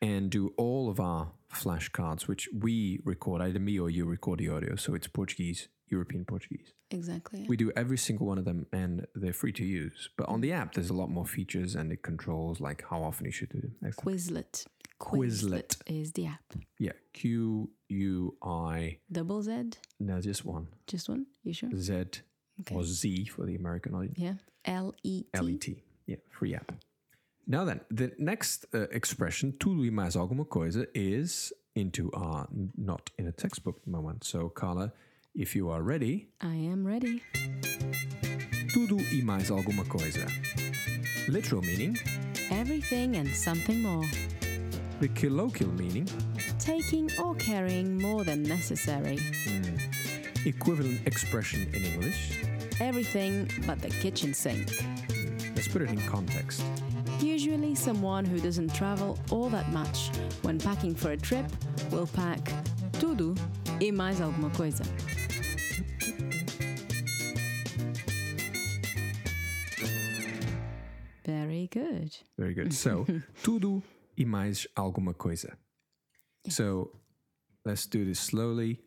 and 0.00 0.30
do 0.30 0.52
all 0.57 0.88
of 0.88 1.00
our 1.00 1.33
flashcards, 1.52 2.28
which 2.28 2.49
we 2.57 3.00
record, 3.04 3.42
either 3.42 3.59
me 3.59 3.78
or 3.78 3.90
you 3.90 4.04
record 4.04 4.38
the 4.38 4.49
audio. 4.49 4.76
So 4.76 4.95
it's 4.95 5.07
Portuguese, 5.07 5.68
European 5.88 6.25
Portuguese. 6.25 6.73
exactly. 6.90 7.47
We 7.49 7.57
do 7.57 7.73
every 7.75 7.99
single 7.99 8.26
one 8.26 8.38
of 8.38 8.45
them 8.45 8.66
and 8.73 9.07
they're 9.14 9.33
free 9.33 9.52
to 9.52 9.64
use. 9.64 10.11
But 10.16 10.28
on 10.28 10.40
the 10.40 10.52
app, 10.52 10.75
there's 10.75 10.90
a 10.90 10.95
lot 10.95 11.11
more 11.11 11.26
features 11.26 11.75
and 11.75 11.92
it 11.92 12.02
controls 12.02 12.61
like 12.61 12.85
how 12.88 13.02
often 13.02 13.26
you 13.26 13.33
should 13.33 13.50
do 13.50 13.61
them. 13.61 13.75
Excellent. 13.85 14.18
Quizlet. 14.18 14.66
Quizlet. 15.00 15.76
is 15.87 16.12
the 16.12 16.26
app. 16.26 16.42
Yeah, 16.78 16.92
Q 17.12 17.71
U 17.88 18.35
I, 18.42 18.99
Double 19.11 19.42
Z, 19.42 19.78
no, 20.00 20.21
just 20.21 20.45
one. 20.45 20.66
just 20.87 21.09
one. 21.09 21.26
You 21.45 21.52
sure? 21.52 21.71
Z 21.75 22.23
Okay. 22.61 22.75
or 22.75 22.83
Z 22.85 23.26
for 23.26 23.47
the 23.47 23.54
American 23.54 23.95
audience. 23.95 24.18
Yeah. 24.18 24.35
L 24.64 24.92
E 25.04 25.25
L 25.33 25.49
E 25.49 25.57
T. 25.57 25.75
T. 25.75 25.83
Yeah, 26.07 26.16
free 26.30 26.54
app. 26.54 26.73
Now 27.47 27.64
then, 27.64 27.80
the 27.90 28.12
next 28.18 28.66
uh, 28.75 28.88
expression, 28.90 29.52
tudo 29.59 29.85
e 29.85 29.90
mais 29.90 30.16
alguma 30.16 30.45
coisa, 30.45 30.87
is 30.95 31.52
into 31.75 32.11
our 32.12 32.47
not 32.76 33.11
in 33.18 33.26
a 33.28 33.33
textbook 33.33 33.87
moment. 33.87 34.25
So, 34.25 34.49
Carla, 34.49 34.92
if 35.35 35.54
you 35.57 35.71
are 35.71 35.83
ready, 35.83 36.28
I 36.40 36.54
am 36.57 36.85
ready. 36.87 37.23
tudo 38.73 38.97
e 39.12 39.23
mais 39.23 39.50
alguma 39.50 39.85
coisa. 39.85 40.26
Literal 41.28 41.62
meaning, 41.62 41.97
Everything 42.50 43.16
and 43.16 43.28
something 43.28 43.80
more. 43.83 44.04
the 45.00 45.09
colloquial 45.09 45.71
meaning, 45.73 46.09
Taking 46.68 47.10
or 47.25 47.34
carrying 47.37 47.96
more 47.96 48.25
than 48.25 48.42
necessary. 48.42 49.16
Hmm. 49.16 49.76
equivalent 50.44 51.00
expression 51.06 51.62
in 51.72 51.82
English. 51.82 52.42
Everything 52.78 53.50
but 53.66 53.80
the 53.80 53.88
kitchen 53.88 54.34
sink. 54.34 54.68
Hmm. 54.78 55.54
Let's 55.56 55.66
put 55.66 55.80
it 55.80 55.88
in 55.88 55.98
context. 56.02 56.62
Usually, 57.20 57.75
someone 57.75 58.26
who 58.26 58.38
doesn't 58.38 58.75
travel 58.75 59.18
all 59.30 59.48
that 59.48 59.72
much 59.72 60.10
when 60.42 60.58
packing 60.58 60.94
for 60.94 61.12
a 61.12 61.16
trip 61.16 61.46
will 61.90 62.06
pack 62.06 62.52
tudo 63.00 63.34
e 63.80 63.90
mais 63.90 64.20
alguma 64.20 64.50
coisa. 64.50 64.84
Very 71.25 71.68
good. 71.72 72.14
Very 72.37 72.52
good. 72.52 72.75
So, 72.75 73.06
tudo 73.42 73.82
e 74.18 74.26
mais 74.26 74.66
alguma 74.76 75.14
coisa. 75.14 75.56
So, 76.49 76.92
let's 77.64 77.87
do 77.87 78.04
this 78.04 78.21
slowly. 78.21 78.80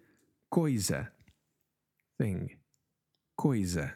Coisa. 0.49 1.11
Thing. 2.17 2.57
Coisa. 3.37 3.95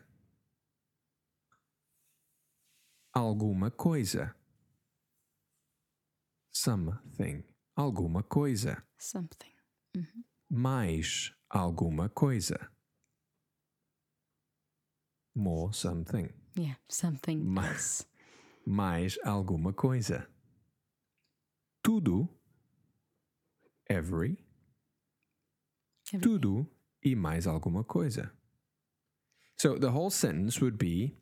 Alguma 3.16 3.72
coisa. 3.72 4.36
Something. 6.52 7.44
Alguma 7.78 8.24
coisa. 8.24 8.84
Something. 8.98 9.52
Mm-hmm. 9.96 10.22
Mais 10.50 11.32
alguma 11.50 12.10
coisa. 12.10 12.70
More 15.36 15.74
something. 15.74 16.30
Yeah, 16.56 16.76
something 16.88 17.44
Mais, 17.44 18.06
mais 18.66 19.18
alguma 19.26 19.74
coisa. 19.74 20.28
Tudo, 21.84 22.30
every, 23.90 24.38
Everything. 26.14 26.20
tudo 26.22 26.68
e 27.04 27.16
mais 27.16 27.48
alguma 27.48 27.84
coisa. 27.84 28.32
So 29.58 29.78
the 29.78 29.92
whole 29.92 30.10
sentence 30.10 30.60
would 30.62 30.78
be, 30.78 31.16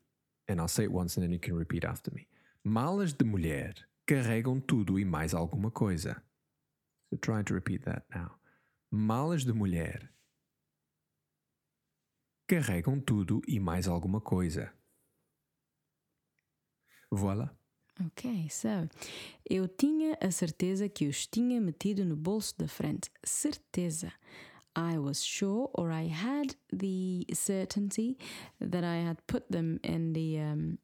and 0.47 0.59
I'll 0.59 0.67
say 0.67 0.83
it 0.85 0.91
once 0.91 1.15
and 1.17 1.23
then 1.23 1.31
you 1.31 1.39
can 1.39 1.55
repeat 1.55 1.85
after 1.85 2.11
me. 2.11 2.27
Malas 2.65 3.13
de 3.13 3.23
mulher 3.25 3.73
carregam 4.07 4.59
tudo 4.61 4.97
e 4.99 5.05
mais 5.05 5.33
alguma 5.33 5.69
coisa. 5.71 6.21
So 7.09 7.17
try 7.17 7.43
to 7.43 7.53
repeat 7.53 7.83
that 7.85 8.03
now. 8.13 8.37
Malas 8.91 9.43
de 9.45 9.53
mulher 9.53 10.09
carregam 12.47 12.99
tudo 12.99 13.41
e 13.47 13.59
mais 13.59 13.87
alguma 13.87 14.19
coisa. 14.21 14.71
Voilà. 17.11 17.55
Ok, 18.01 18.49
so 18.49 18.89
eu 19.47 19.67
tinha 19.67 20.17
a 20.19 20.31
certeza 20.31 20.89
que 20.89 21.07
os 21.07 21.27
tinha 21.27 21.61
metido 21.61 22.03
no 22.03 22.15
bolso 22.15 22.55
da 22.57 22.67
frente. 22.67 23.09
Certeza. 23.23 24.11
I 24.75 24.97
was 24.97 25.23
sure, 25.23 25.69
or 25.75 25.91
I 25.91 26.07
had 26.07 26.55
the 26.71 27.27
certainty 27.33 28.17
that 28.59 28.83
I 28.83 28.97
had 28.97 29.17
put 29.27 29.43
them 29.51 29.79
in 29.83 30.13
the 30.13 30.39
um, 30.39 30.79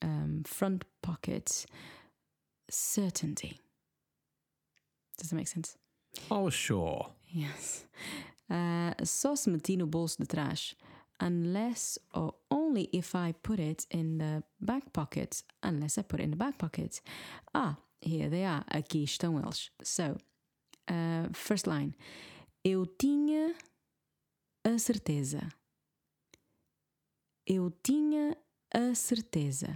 um, 0.00 0.42
front 0.46 0.84
pocket. 1.02 1.66
Certainty. 2.70 3.60
Does 5.18 5.28
that 5.28 5.36
make 5.36 5.48
sense? 5.48 5.76
Oh, 6.30 6.48
sure. 6.48 7.10
Yes. 7.28 7.84
Uh, 8.50 8.94
só 9.04 9.36
se 9.36 9.50
meti 9.50 9.76
no 9.76 9.86
bolso 9.86 10.18
de 10.18 10.26
trás. 10.26 10.74
Unless 11.20 11.98
or 12.12 12.34
only 12.50 12.88
if 12.92 13.14
I 13.14 13.32
put 13.32 13.60
it 13.60 13.86
in 13.90 14.18
the 14.18 14.42
back 14.60 14.92
pocket. 14.92 15.42
Unless 15.62 15.98
I 15.98 16.02
put 16.02 16.20
it 16.20 16.24
in 16.24 16.30
the 16.30 16.36
back 16.36 16.58
pocket. 16.58 17.00
Ah, 17.54 17.76
here 18.00 18.28
they 18.28 18.44
are. 18.44 18.64
Aqui 18.68 19.04
estão 19.04 19.38
eles. 19.38 19.70
So, 19.82 20.16
uh, 20.90 21.32
first 21.32 21.66
line. 21.66 21.94
Eu 22.64 22.86
tinha 22.86 23.54
a 24.64 24.78
certeza. 24.78 25.48
Eu 27.46 27.70
tinha 27.82 28.36
a 28.72 28.94
certeza. 28.94 29.74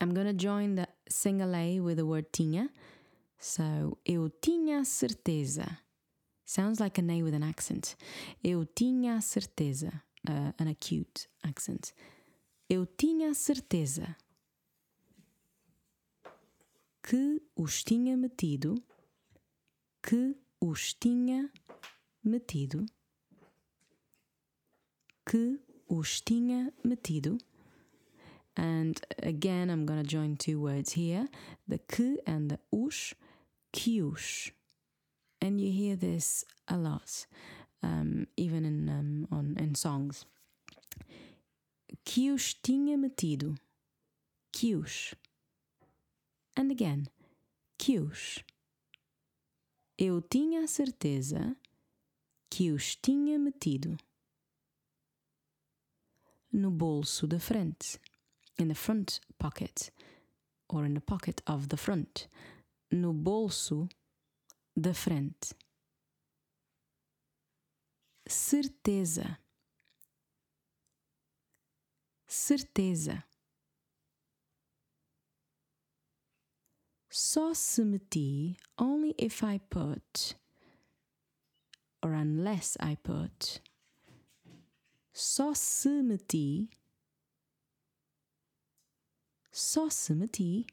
I'm 0.00 0.14
gonna 0.14 0.32
join 0.32 0.76
the 0.76 0.86
single 1.08 1.54
A 1.54 1.80
with 1.80 1.96
the 1.96 2.04
word 2.04 2.28
tinha. 2.32 2.70
So, 3.38 3.98
eu 4.04 4.30
tinha 4.30 4.84
certeza. 4.84 5.66
Sounds 6.48 6.80
like 6.80 6.96
A 6.96 7.22
with 7.22 7.34
an 7.34 7.42
accent. 7.42 7.94
Eu 8.42 8.64
tinha 8.64 9.20
certeza. 9.20 10.02
Uh, 10.26 10.50
an 10.58 10.68
acute 10.68 11.28
accent. 11.44 11.92
Eu 12.70 12.86
tinha 12.86 13.34
certeza 13.34 14.16
que 17.02 17.42
os 17.54 17.84
tinha 17.84 18.16
metido, 18.16 18.82
que 20.02 20.36
os 20.58 20.94
tinha 20.94 21.50
metido, 22.24 22.86
que 25.26 25.60
os 25.86 26.22
tinha 26.22 26.72
metido. 26.82 27.36
And 28.56 28.94
again, 29.22 29.68
I'm 29.70 29.84
going 29.84 30.02
to 30.02 30.08
join 30.08 30.36
two 30.36 30.62
words 30.62 30.96
here 30.96 31.28
the 31.68 31.78
que 31.78 32.22
and 32.26 32.48
the 32.48 32.58
os, 32.72 33.14
que 33.70 34.02
os. 34.02 34.50
And 35.40 35.60
you 35.60 35.70
hear 35.72 35.96
this 35.96 36.44
a 36.66 36.76
lot, 36.76 37.26
um, 37.82 38.26
even 38.36 38.64
in, 38.64 38.88
um, 38.88 39.28
on, 39.30 39.56
in 39.58 39.74
songs. 39.74 40.26
Que 42.04 42.30
os 42.32 42.54
tinha 42.54 42.96
metido, 42.96 43.54
que 44.52 44.74
os. 44.74 45.14
And 46.56 46.70
again, 46.70 47.06
que 47.78 47.98
os. 48.00 48.42
Eu 49.96 50.20
tinha 50.20 50.66
certeza 50.66 51.56
que 52.50 52.70
os 52.72 52.96
tinha 52.96 53.38
metido 53.38 53.96
no 56.52 56.70
bolso 56.70 57.26
da 57.26 57.38
frente, 57.38 57.98
in 58.58 58.68
the 58.68 58.74
front 58.74 59.20
pocket, 59.38 59.90
or 60.68 60.84
in 60.84 60.94
the 60.94 61.00
pocket 61.00 61.42
of 61.46 61.68
the 61.68 61.76
front, 61.76 62.28
no 62.90 63.12
bolso 63.12 63.88
da 64.78 64.94
frente. 64.94 65.54
Certeza. 68.24 69.38
Certeza. 72.26 73.24
Só 77.10 77.54
se 77.54 77.84
meti 77.84 78.56
only 78.76 79.14
if 79.18 79.42
I 79.42 79.58
put, 79.58 80.36
or 82.02 82.12
unless 82.12 82.76
I 82.80 82.96
put. 82.96 83.60
Só 85.12 85.52
se 85.54 86.02
meti, 86.02 86.68
só 89.50 89.90
se 89.90 90.14
meti 90.14 90.64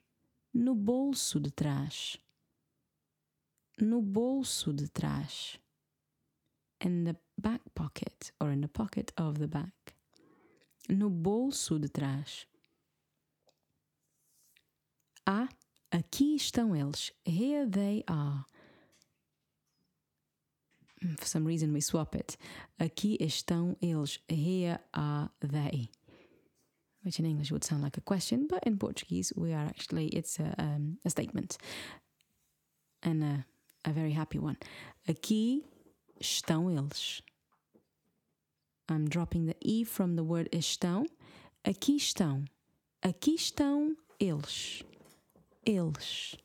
no 0.54 0.76
bolso 0.76 1.40
de 1.40 1.50
trás. 1.50 2.20
No 3.79 4.02
bolso 4.02 4.71
de 4.76 4.88
trás. 4.88 5.58
In 6.82 7.04
the 7.04 7.15
back 7.38 7.62
pocket, 7.73 8.32
or 8.39 8.52
in 8.52 8.62
the 8.62 8.67
pocket 8.67 9.12
of 9.17 9.39
the 9.39 9.47
back. 9.47 9.95
No 10.89 11.10
bolso 11.10 11.80
de 11.80 11.89
trás. 11.89 12.45
Ah, 15.28 15.50
aqui 15.91 16.36
estão 16.36 16.76
eles. 16.76 17.12
Here 17.26 17.65
they 17.65 18.04
are. 18.08 18.45
For 21.17 21.26
some 21.26 21.45
reason 21.45 21.73
we 21.73 21.82
swap 21.82 22.15
it. 22.15 22.38
Aqui 22.80 23.17
estão 23.19 23.76
eles. 23.82 24.19
Here 24.30 24.80
are 24.93 25.30
they. 25.41 25.89
Which 27.04 27.19
in 27.19 27.26
English 27.26 27.52
would 27.52 27.63
sound 27.63 27.84
like 27.84 27.97
a 27.97 28.02
question, 28.02 28.47
but 28.47 28.63
in 28.63 28.78
Portuguese 28.78 29.34
we 29.36 29.54
are 29.54 29.65
actually 29.65 30.08
it's 30.08 30.39
a, 30.39 30.56
um, 30.58 30.97
a 31.06 31.10
statement, 31.10 31.58
and 33.04 33.23
a, 33.23 33.45
a 33.86 33.91
very 33.91 34.12
happy 34.12 34.39
one. 34.39 34.58
Aqui 35.08 35.63
estão 36.19 36.69
eles. 36.69 37.21
I'm 38.89 39.08
dropping 39.08 39.45
the 39.48 39.56
e 39.62 39.84
from 39.84 40.15
the 40.15 40.24
word 40.24 40.50
estão. 40.52 41.06
Aqui 41.63 41.95
estão. 41.95 42.45
Aqui 43.02 43.36
estão 43.36 43.95
eles. 44.19 44.84
Eles. 45.65 46.36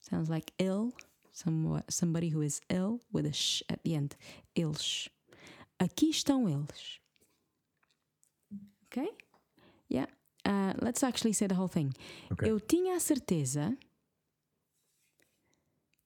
Sounds 0.00 0.28
like 0.28 0.52
ill. 0.58 0.92
Some, 1.32 1.82
somebody 1.88 2.28
who 2.28 2.42
is 2.42 2.60
ill 2.68 3.00
with 3.12 3.26
a 3.26 3.32
sh 3.32 3.62
at 3.68 3.82
the 3.82 3.94
end. 3.94 4.16
Eles. 4.54 5.08
Aqui 5.80 6.10
estão 6.10 6.48
eles. 6.48 7.00
Okay? 8.86 9.10
Yeah. 9.88 10.06
Uh, 10.44 10.74
let's 10.80 11.02
actually 11.02 11.32
say 11.32 11.48
the 11.48 11.54
whole 11.54 11.68
thing. 11.68 11.92
Okay. 12.32 12.48
Eu 12.50 12.60
tinha 12.60 12.96
a 12.96 13.00
certeza 13.00 13.76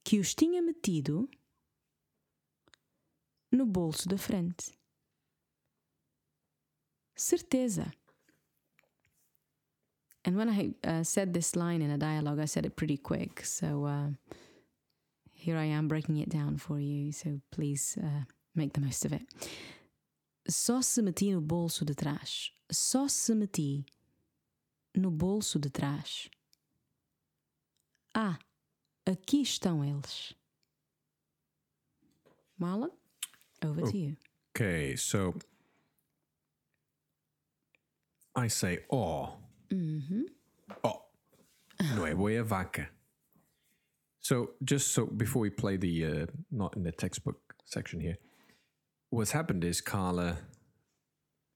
que 0.09 0.19
os 0.19 0.35
tinha 0.35 0.63
metido 0.63 1.29
no 3.53 3.67
bolso 3.67 4.09
da 4.09 4.17
frente. 4.17 4.73
Certeza. 7.15 7.93
And 10.25 10.35
when 10.35 10.49
I 10.49 10.75
uh, 10.83 11.05
said 11.05 11.35
this 11.35 11.55
line 11.55 11.83
in 11.83 11.91
a 11.91 11.99
dialogue, 11.99 12.41
I 12.41 12.47
said 12.47 12.65
it 12.65 12.75
pretty 12.75 12.97
quick. 12.97 13.45
So 13.45 13.85
uh, 13.85 14.09
here 15.35 15.59
I 15.59 15.67
am 15.67 15.89
breaking 15.89 16.17
it 16.17 16.31
down 16.31 16.57
for 16.57 16.81
you. 16.81 17.13
So 17.13 17.43
please 17.51 17.99
uh, 18.03 18.25
make 18.55 18.73
the 18.73 18.81
most 18.81 19.05
of 19.05 19.13
it. 19.13 19.27
Só 20.49 20.83
se 20.83 21.03
meti 21.03 21.31
no 21.33 21.43
bolso 21.43 21.85
de 21.85 21.95
trás. 21.95 22.49
Só 22.73 23.11
se 23.11 23.35
meti 23.35 23.85
no 24.95 25.11
bolso 25.11 25.61
de 25.61 25.69
trás. 25.69 26.31
Ah, 28.15 28.39
aqui 29.09 29.43
estão 29.43 29.85
eles. 29.85 30.35
Marlon, 32.59 32.91
over 33.65 33.83
to 33.83 33.97
you. 33.97 34.17
Okay, 34.57 34.97
so 34.97 35.35
I 38.35 38.49
say 38.49 38.81
oh. 38.91 39.35
Oh. 40.83 41.03
No 41.95 42.15
voy 42.17 42.39
a 42.39 42.43
vaca. 42.43 42.89
So 44.21 44.51
just 44.65 44.93
so 44.93 45.07
before 45.07 45.41
we 45.43 45.51
play 45.51 45.77
the 45.77 46.05
uh, 46.05 46.27
not 46.51 46.77
in 46.77 46.83
the 46.83 46.93
textbook 46.93 47.55
section 47.65 48.01
here, 48.01 48.19
what's 49.11 49.31
happened 49.31 49.65
is 49.65 49.81
Carla 49.81 50.39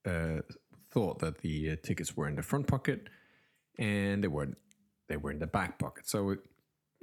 uh, 0.06 0.42
thought 0.90 1.18
that 1.18 1.38
the 1.38 1.72
uh, 1.72 1.76
tickets 1.82 2.16
were 2.16 2.28
in 2.28 2.36
the 2.36 2.42
front 2.42 2.66
pocket, 2.66 3.08
and 3.78 4.22
they 4.22 4.28
weren't. 4.28 4.56
They 5.08 5.16
were 5.16 5.32
in 5.32 5.40
the 5.40 5.46
back 5.46 5.78
pocket. 5.78 6.08
So 6.08 6.30
it, 6.30 6.38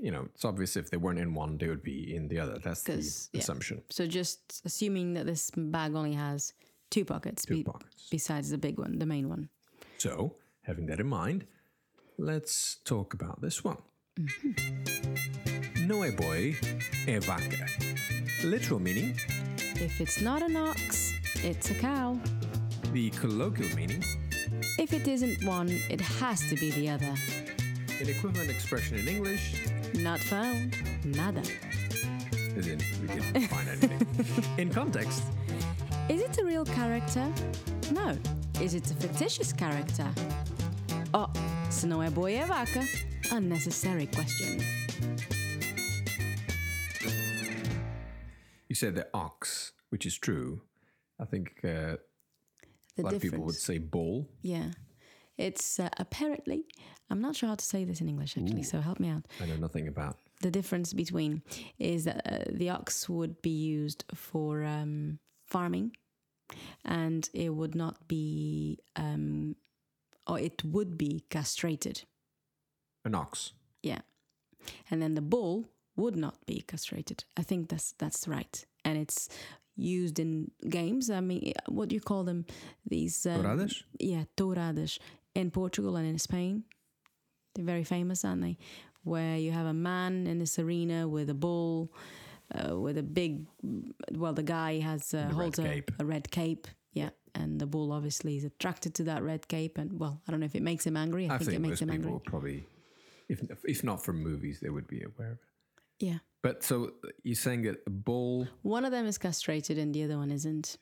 you 0.01 0.11
know, 0.11 0.27
it's 0.33 0.45
obvious 0.45 0.75
if 0.77 0.89
they 0.89 0.97
weren't 0.97 1.19
in 1.19 1.33
one, 1.33 1.57
they 1.57 1.67
would 1.67 1.83
be 1.83 2.15
in 2.15 2.27
the 2.27 2.39
other. 2.39 2.57
That's 2.63 2.83
the 2.83 2.93
yeah. 3.33 3.39
assumption. 3.41 3.81
So 3.89 4.05
just 4.07 4.61
assuming 4.65 5.13
that 5.15 5.25
this 5.25 5.51
bag 5.55 5.95
only 5.95 6.13
has 6.13 6.53
two 6.89 7.05
pockets, 7.05 7.45
Two 7.45 7.63
pockets. 7.63 8.07
besides 8.09 8.49
the 8.49 8.57
big 8.57 8.79
one, 8.79 8.97
the 8.99 9.05
main 9.05 9.27
one. 9.29 9.49
So, 9.97 10.35
having 10.63 10.85
that 10.87 10.99
in 10.99 11.07
mind, 11.07 11.45
let's 12.17 12.77
talk 12.85 13.13
about 13.13 13.41
this 13.41 13.63
one. 13.63 13.77
No 15.87 16.03
é 16.03 16.11
boi, 16.15 16.55
é 17.07 17.19
vaca. 17.19 17.65
Literal 18.43 18.79
meaning, 18.79 19.15
If 19.81 19.99
it's 20.01 20.21
not 20.21 20.41
an 20.41 20.55
ox, 20.55 21.13
it's 21.43 21.71
a 21.71 21.75
cow. 21.75 22.19
the 22.93 23.09
colloquial 23.11 23.73
meaning, 23.75 24.03
If 24.77 24.93
it 24.93 25.07
isn't 25.07 25.43
one, 25.45 25.69
it 25.89 26.01
has 26.01 26.41
to 26.49 26.55
be 26.55 26.71
the 26.71 26.89
other. 26.89 27.13
an 28.01 28.07
equivalent 28.09 28.49
expression 28.49 28.97
in 28.97 29.07
English, 29.07 29.65
Not 29.95 30.19
found, 30.19 30.75
nada. 31.05 31.41
as 32.57 32.67
in 32.67 32.79
we 33.01 33.07
didn't 33.07 33.47
find 33.47 33.67
anything. 33.69 34.43
in 34.57 34.69
context, 34.69 35.23
Is 36.09 36.21
it 36.21 36.37
a 36.39 36.43
real 36.45 36.65
character? 36.65 37.25
No. 37.91 38.17
Is 38.61 38.73
it 38.73 38.89
a 38.91 38.95
fictitious 38.95 39.53
character? 39.53 40.07
Oh, 41.13 41.27
se 41.69 41.85
não 41.87 42.01
é 42.03 42.09
boi 42.09 42.33
é 42.33 42.45
vaca. 42.45 42.81
Unnecessary 43.31 44.07
question. 44.07 44.59
you 48.67 48.75
said 48.75 48.95
the 48.95 49.07
ox, 49.13 49.71
which 49.91 50.05
is 50.05 50.17
true. 50.17 50.61
I 51.19 51.25
think 51.25 51.51
uh, 51.63 51.67
a 51.67 51.97
The 52.97 53.03
lot 53.03 53.13
of 53.13 53.21
people 53.21 53.43
would 53.43 53.55
say 53.55 53.77
bull. 53.77 54.29
Yeah. 54.41 54.71
It's 55.39 55.79
uh, 55.79 55.87
apparently, 55.97 56.65
I'm 57.09 57.21
not 57.21 57.35
sure 57.37 57.47
how 57.47 57.55
to 57.55 57.63
say 57.63 57.85
this 57.85 58.01
in 58.01 58.09
English 58.09 58.37
actually, 58.37 58.63
so 58.63 58.81
help 58.81 58.99
me 58.99 59.07
out. 59.09 59.25
I 59.41 59.45
know 59.45 59.55
nothing 59.55 59.87
about. 59.87 60.17
The 60.41 60.51
difference 60.51 60.91
between 60.93 61.43
is 61.77 62.03
that 62.03 62.21
uh, 62.25 62.43
the 62.51 62.69
ox 62.69 63.07
would 63.07 63.41
be 63.41 63.49
used 63.49 64.03
for 64.13 64.65
um, 64.65 65.19
farming 65.47 65.95
and 66.83 67.29
it 67.33 67.49
would 67.49 67.73
not 67.73 68.05
be, 68.09 68.79
um, 68.97 69.55
or 70.27 70.39
it 70.39 70.61
would 70.65 70.97
be 70.97 71.23
castrated. 71.29 72.03
An 73.05 73.15
ox. 73.15 73.53
Yeah. 73.81 74.01
And 74.91 75.01
then 75.01 75.15
the 75.15 75.21
bull 75.21 75.69
would 75.95 76.17
not 76.17 76.45
be 76.45 76.63
castrated. 76.67 77.23
I 77.37 77.43
think 77.43 77.69
that's 77.69 77.93
that's 77.97 78.27
right. 78.27 78.65
And 78.83 78.97
it's 78.97 79.29
used 79.79 80.19
in 80.19 80.51
games. 80.69 81.09
I 81.09 81.21
mean, 81.21 81.53
what 81.67 81.89
do 81.89 81.95
you 81.95 82.01
call 82.01 82.23
them? 82.23 82.45
These 82.85 83.25
um, 83.25 83.41
Douradas? 83.41 83.83
yeah, 83.99 84.23
touradas 84.35 84.99
in 85.39 85.51
Portugal 85.51 85.95
and 85.95 86.07
in 86.07 86.19
Spain. 86.19 86.63
They're 87.55 87.65
very 87.65 87.83
famous, 87.83 88.23
aren't 88.23 88.41
they? 88.41 88.57
Where 89.03 89.37
you 89.37 89.51
have 89.51 89.65
a 89.65 89.73
man 89.73 90.27
in 90.27 90.39
this 90.39 90.59
arena 90.59 91.07
with 91.07 91.29
a 91.29 91.33
bull, 91.33 91.91
uh, 92.53 92.77
with 92.77 92.97
a 92.97 93.03
big. 93.03 93.45
Well, 94.11 94.33
the 94.33 94.43
guy 94.43 94.79
has 94.79 95.13
uh, 95.13 95.29
holds 95.29 95.59
a, 95.59 95.83
a 95.99 96.05
red 96.05 96.29
cape. 96.29 96.67
Yeah, 96.93 97.09
and 97.33 97.59
the 97.59 97.65
bull 97.65 97.91
obviously 97.91 98.37
is 98.37 98.43
attracted 98.43 98.93
to 98.95 99.03
that 99.05 99.23
red 99.23 99.47
cape, 99.47 99.77
and 99.77 99.99
well, 99.99 100.21
I 100.27 100.31
don't 100.31 100.39
know 100.39 100.45
if 100.45 100.55
it 100.55 100.63
makes 100.63 100.85
him 100.85 100.97
angry. 100.97 101.29
I, 101.29 101.35
I 101.35 101.37
think, 101.37 101.51
think 101.51 101.59
it 101.59 101.67
makes 101.67 101.81
him 101.81 101.89
angry. 101.89 102.19
probably, 102.25 102.65
if 103.29 103.41
if 103.63 103.83
not 103.83 104.03
from 104.03 104.21
movies, 104.21 104.59
they 104.61 104.69
would 104.69 104.87
be 104.87 105.01
aware 105.03 105.31
of 105.31 105.37
it. 105.37 106.05
Yeah, 106.05 106.19
But 106.41 106.63
so 106.63 106.93
you're 107.23 107.35
saying 107.35 107.63
that 107.63 107.77
a 107.85 107.89
bull, 107.89 108.47
one 108.61 108.85
of 108.85 108.91
them 108.91 109.05
is 109.05 109.17
castrated 109.17 109.77
and 109.77 109.93
the 109.93 110.03
other 110.03 110.17
one 110.17 110.31
isn't. 110.31 110.77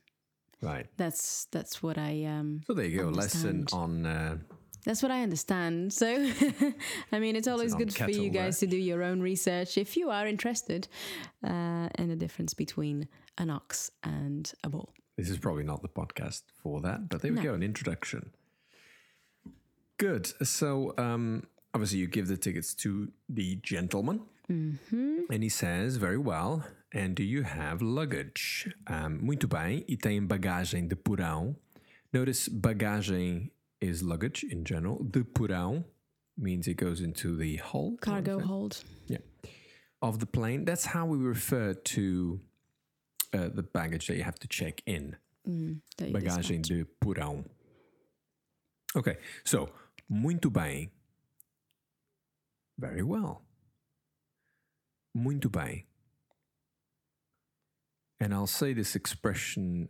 Right? 0.62 0.88
That's 0.98 1.46
that's 1.52 1.82
what 1.84 1.98
I 1.98 2.26
um. 2.26 2.62
So 2.68 2.74
there 2.74 2.86
you 2.86 3.02
go. 3.04 3.10
Lesson 3.10 3.66
on 3.72 4.06
uh, 4.06 4.38
That's 4.86 5.02
what 5.04 5.12
I 5.12 5.22
understand. 5.24 5.92
So, 5.94 6.08
I 7.12 7.20
mean, 7.20 7.36
it's 7.36 7.48
always 7.48 7.74
good 7.76 7.94
for 7.94 8.10
you 8.10 8.30
guys 8.30 8.60
to 8.60 8.68
do 8.68 8.78
your 8.78 9.04
own 9.04 9.22
research 9.22 9.78
if 9.78 9.98
you 9.98 10.10
are 10.10 10.26
interested 10.28 10.88
uh, 11.44 11.90
in 12.00 12.08
the 12.08 12.16
difference 12.16 12.54
between 12.54 13.08
an 13.38 13.50
ox 13.50 13.92
and 14.04 14.52
a 14.64 14.70
bull. 14.70 14.94
This 15.18 15.30
is 15.30 15.38
probably 15.40 15.64
not 15.64 15.82
the 15.82 15.90
podcast 15.90 16.44
for 16.64 16.80
that, 16.82 17.10
but 17.10 17.22
there 17.22 17.32
we 17.34 17.38
No. 17.38 17.44
go, 17.44 17.54
an 17.54 17.64
introduction. 17.64 18.32
Good. 19.98 20.28
So, 20.48 20.94
um, 20.98 21.44
obviously, 21.74 22.00
you 22.00 22.08
give 22.08 22.28
the 22.28 22.38
tickets 22.38 22.74
to 22.76 23.12
the 23.28 23.56
gentleman, 23.58 24.22
and 24.50 25.44
he 25.44 25.50
says, 25.50 25.98
very 25.98 26.18
well. 26.18 26.64
And 26.94 27.16
do 27.16 27.24
you 27.24 27.44
have 27.44 27.82
luggage? 27.82 28.74
Um, 28.88 29.20
muito 29.22 29.48
bem. 29.48 29.84
E 29.88 29.98
tem 29.98 30.26
bagagem 30.26 30.88
de 30.88 30.96
porão. 30.96 31.56
Notice 32.14 32.50
bagagem 32.50 33.52
is 33.82 34.02
luggage 34.02 34.46
in 34.50 34.64
general. 34.66 35.04
De 35.04 35.24
porão 35.24 35.84
means 36.38 36.68
it 36.68 36.76
goes 36.76 37.02
into 37.02 37.36
the 37.38 37.58
hold. 37.58 38.00
Cargo 38.02 38.40
hold. 38.40 38.84
Yeah. 39.08 39.22
Of 40.02 40.20
the 40.20 40.26
plane. 40.26 40.64
That's 40.66 40.86
how 40.86 41.06
we 41.06 41.18
refer 41.18 41.74
to 41.74 42.40
uh, 43.34 43.50
the 43.50 43.64
baggage 43.64 44.08
that 44.08 44.16
you 44.16 44.24
have 44.24 44.40
to 44.40 44.48
check 44.48 44.82
in. 44.86 45.16
Mm, 45.48 45.82
Bagagem 46.12 46.62
dispatch. 46.62 46.68
de 46.68 46.86
porão. 47.02 47.44
Okay, 48.96 49.18
so, 49.44 49.70
muito 50.10 50.50
bem. 50.50 50.90
Very 52.80 53.02
well. 53.04 53.42
Muito 55.14 55.50
bem. 55.50 55.86
And 58.20 58.34
I'll 58.34 58.48
say 58.48 58.74
this 58.74 58.96
expression 58.96 59.90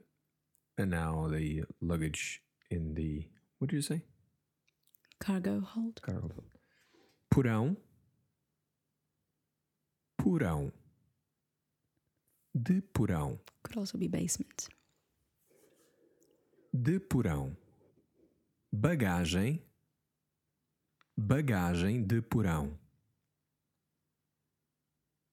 and 0.77 0.91
now 0.91 1.27
the 1.29 1.63
luggage 1.81 2.41
in 2.69 2.93
the, 2.93 3.25
what 3.57 3.69
did 3.69 3.77
you 3.77 3.81
say? 3.81 4.01
Cargo 5.19 5.61
hold. 5.61 6.01
Cargo. 6.01 6.43
Porão. 7.33 7.77
Porão. 10.19 10.71
De 12.53 12.81
porão. 12.81 13.39
Could 13.63 13.77
also 13.77 13.97
be 13.97 14.07
basement. 14.07 14.67
De 16.73 16.99
porão. 16.99 17.55
Bagagem. 18.71 19.63
Bagagem 21.17 22.03
de 22.03 22.21
porão. 22.21 22.77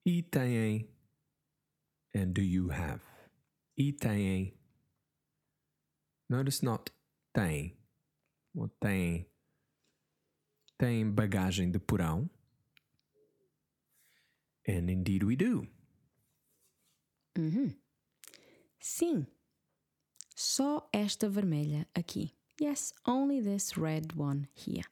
E 0.07 0.22
têm. 0.22 0.93
And 2.14 2.33
do 2.33 2.42
you 2.42 2.68
have? 2.70 3.03
E 3.77 3.92
têm. 3.92 4.57
Notice 6.29 6.62
not 6.62 6.90
tem. 7.33 7.77
Ou 8.55 8.68
tem. 8.68 9.27
Tem 10.79 11.11
bagagem 11.11 11.70
de 11.70 11.79
porão. 11.79 12.31
And 14.66 14.88
indeed 14.90 15.24
we 15.24 15.37
do. 15.37 15.66
Uhum. 17.37 17.74
Sim. 18.81 19.27
Só 20.37 20.88
esta 20.92 21.29
vermelha 21.29 21.87
aqui. 21.94 22.33
Yes, 22.61 22.92
only 23.07 23.42
this 23.42 23.77
red 23.77 24.12
one 24.16 24.48
here. 24.55 24.87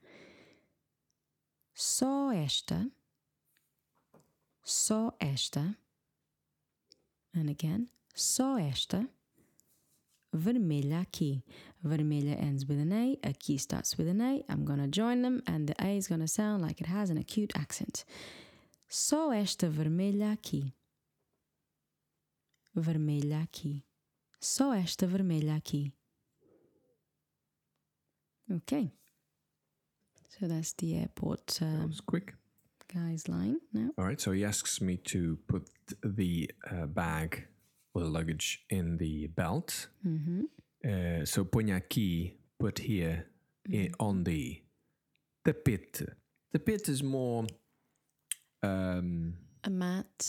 Só 1.74 2.32
esta. 2.32 2.90
Só 4.64 5.16
esta. 5.20 5.76
And 7.34 7.48
again, 7.48 7.88
só 8.14 8.58
esta. 8.58 9.08
Vermelha 10.34 11.00
aqui. 11.00 11.42
Vermelha 11.84 12.36
ends 12.38 12.66
with 12.66 12.78
an 12.78 12.92
A. 12.92 13.18
Aqui 13.22 13.58
starts 13.58 13.96
with 13.98 14.08
an 14.08 14.20
A. 14.20 14.42
I'm 14.48 14.64
to 14.78 14.88
join 14.88 15.22
them, 15.22 15.42
and 15.46 15.68
the 15.68 15.74
A 15.78 15.96
is 15.96 16.08
to 16.20 16.28
sound 16.28 16.62
like 16.62 16.80
it 16.80 16.86
has 16.86 17.10
an 17.10 17.18
acute 17.18 17.52
accent. 17.54 18.04
Só 18.88 19.32
esta 19.32 19.68
vermelha 19.68 20.32
aqui. 20.32 20.72
Vermelha 22.74 23.42
aqui. 23.42 23.82
Só 24.40 24.72
esta 24.72 25.06
vermelha 25.06 25.56
aqui. 25.56 25.92
Okay. 28.50 28.90
So 30.28 30.48
that's 30.48 30.72
the 30.72 30.96
airport 30.96 31.46
That 31.60 31.64
um, 31.64 31.88
was 31.88 32.00
quick. 32.00 32.34
Guy's 32.92 33.28
line 33.28 33.58
now. 33.72 33.90
All 33.98 34.04
right, 34.04 34.20
so 34.20 34.32
he 34.32 34.44
asks 34.44 34.80
me 34.80 34.96
to 35.12 35.38
put 35.48 35.68
the 36.04 36.50
uh, 36.70 36.86
bag 36.86 37.46
or 37.94 38.02
the 38.02 38.08
luggage 38.08 38.64
in 38.70 38.96
the 38.98 39.26
belt. 39.28 39.88
Mm-hmm. 40.06 40.42
Uh, 40.84 41.24
so 41.24 41.44
ponha 41.44 41.76
aqui, 41.76 42.36
put 42.58 42.78
here 42.80 43.26
i- 43.72 43.90
on 44.00 44.24
the 44.24 44.60
tapete. 45.44 46.06
Tapete 46.54 46.88
is 46.88 47.02
more. 47.02 47.46
Um, 48.62 49.34
A 49.64 49.70
mat, 49.70 50.26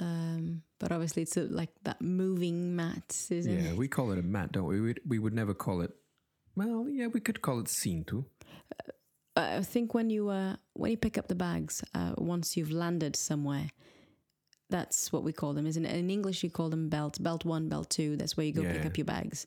um, 0.00 0.62
but 0.78 0.92
obviously 0.92 1.22
it's 1.22 1.36
a, 1.36 1.42
like 1.44 1.70
that 1.84 2.00
moving 2.00 2.74
mat, 2.76 3.26
isn't 3.30 3.52
yeah, 3.52 3.70
it? 3.70 3.76
we 3.76 3.88
call 3.88 4.12
it 4.12 4.18
a 4.18 4.22
mat, 4.22 4.52
don't 4.52 4.66
we? 4.66 4.80
we? 4.80 4.94
We 5.06 5.18
would 5.18 5.34
never 5.34 5.54
call 5.54 5.80
it. 5.82 5.92
Well, 6.56 6.86
yeah, 6.88 7.06
we 7.06 7.20
could 7.20 7.40
call 7.42 7.60
it 7.60 7.66
cinto. 7.68 8.24
Uh, 8.72 8.92
I 9.36 9.62
think 9.62 9.94
when 9.94 10.10
you 10.10 10.28
uh, 10.28 10.56
when 10.74 10.90
you 10.90 10.96
pick 10.96 11.16
up 11.18 11.28
the 11.28 11.34
bags, 11.34 11.82
uh, 11.94 12.12
once 12.18 12.56
you've 12.56 12.70
landed 12.72 13.16
somewhere, 13.16 13.70
that's 14.68 15.12
what 15.12 15.22
we 15.24 15.32
call 15.32 15.54
them, 15.54 15.66
isn't 15.66 15.84
it? 15.84 15.96
In 15.96 16.10
English, 16.10 16.42
you 16.44 16.50
call 16.50 16.68
them 16.70 16.88
belt, 16.88 17.22
belt 17.22 17.44
one, 17.44 17.68
belt 17.68 17.88
two. 17.90 18.16
That's 18.16 18.36
where 18.36 18.46
you 18.46 18.52
go 18.52 18.62
pick 18.62 18.86
up 18.86 18.98
your 18.98 19.06
bags, 19.06 19.46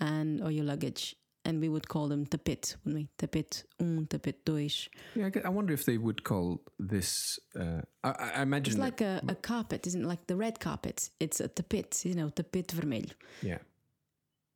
and 0.00 0.42
or 0.42 0.50
your 0.50 0.64
luggage. 0.64 1.16
And 1.42 1.58
we 1.60 1.70
would 1.70 1.88
call 1.88 2.08
them 2.08 2.26
tapete, 2.26 2.76
wouldn't 2.84 3.02
we? 3.02 3.08
Tapete 3.16 3.64
um, 3.80 4.06
tapete 4.06 4.44
dois. 4.44 4.88
Yeah, 5.14 5.30
I 5.42 5.48
wonder 5.48 5.72
if 5.72 5.84
they 5.86 5.96
would 5.96 6.22
call 6.22 6.60
this. 6.78 7.38
Uh, 7.58 7.80
I, 8.04 8.10
I 8.36 8.42
imagine. 8.42 8.72
It's 8.74 8.78
like 8.78 9.00
a, 9.00 9.22
a 9.26 9.34
carpet, 9.34 9.86
isn't 9.86 10.02
it? 10.02 10.06
Like 10.06 10.26
the 10.26 10.36
red 10.36 10.60
carpet. 10.60 11.08
It's 11.18 11.40
a 11.40 11.48
tapete, 11.48 12.04
you 12.04 12.14
know, 12.14 12.28
tapete 12.28 12.74
vermelho. 12.74 13.12
yeah. 13.42 13.58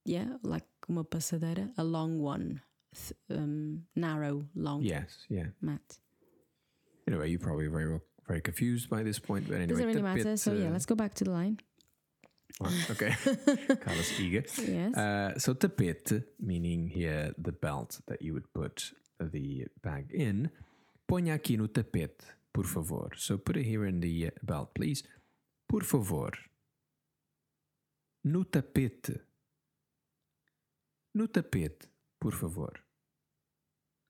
Yeah, 0.04 0.36
like 0.42 0.66
uma 0.88 1.04
passadeira, 1.04 1.70
a 1.78 1.84
long 1.84 2.18
one, 2.20 2.60
th- 2.94 3.12
um, 3.30 3.82
narrow, 3.94 4.46
long 4.54 4.82
Yes, 4.82 5.26
yeah. 5.28 5.46
mat. 5.60 5.98
Anyway, 7.06 7.30
you're 7.30 7.40
probably 7.40 7.66
very 7.68 8.00
very 8.26 8.40
confused 8.40 8.88
by 8.88 9.02
this 9.02 9.18
point, 9.18 9.46
but 9.46 9.56
anyway. 9.56 9.66
Doesn't 9.68 9.86
really 9.86 10.02
matter. 10.02 10.24
tapete, 10.24 10.38
So 10.38 10.52
yeah, 10.54 10.68
uh, 10.68 10.72
let's 10.72 10.86
go 10.86 10.94
back 10.94 11.14
to 11.14 11.24
the 11.24 11.30
line. 11.30 11.58
Right, 12.60 12.90
okay. 12.90 13.14
Carlos 13.84 14.20
eager. 14.20 14.44
Yes. 14.62 14.94
Uh, 14.96 15.38
so 15.38 15.54
tapete, 15.54 16.24
meaning 16.40 16.88
here 16.88 17.34
the 17.36 17.52
belt 17.52 18.00
that 18.06 18.22
you 18.22 18.32
would 18.32 18.52
put 18.54 18.92
the 19.20 19.66
bag 19.82 20.10
in. 20.12 20.50
Ponha 21.06 21.34
aqui 21.34 21.56
no 21.56 21.66
tapete, 21.66 22.24
por 22.52 22.64
favor. 22.64 23.10
So 23.16 23.36
put 23.38 23.56
it 23.56 23.64
here 23.64 23.84
in 23.84 24.00
the 24.00 24.30
belt, 24.42 24.74
please. 24.74 25.02
Por 25.68 25.82
favor. 25.82 26.30
No 28.24 28.44
tapete. 28.44 29.20
No 31.14 31.26
tapete, 31.26 31.88
por 32.20 32.32
favor. 32.32 32.72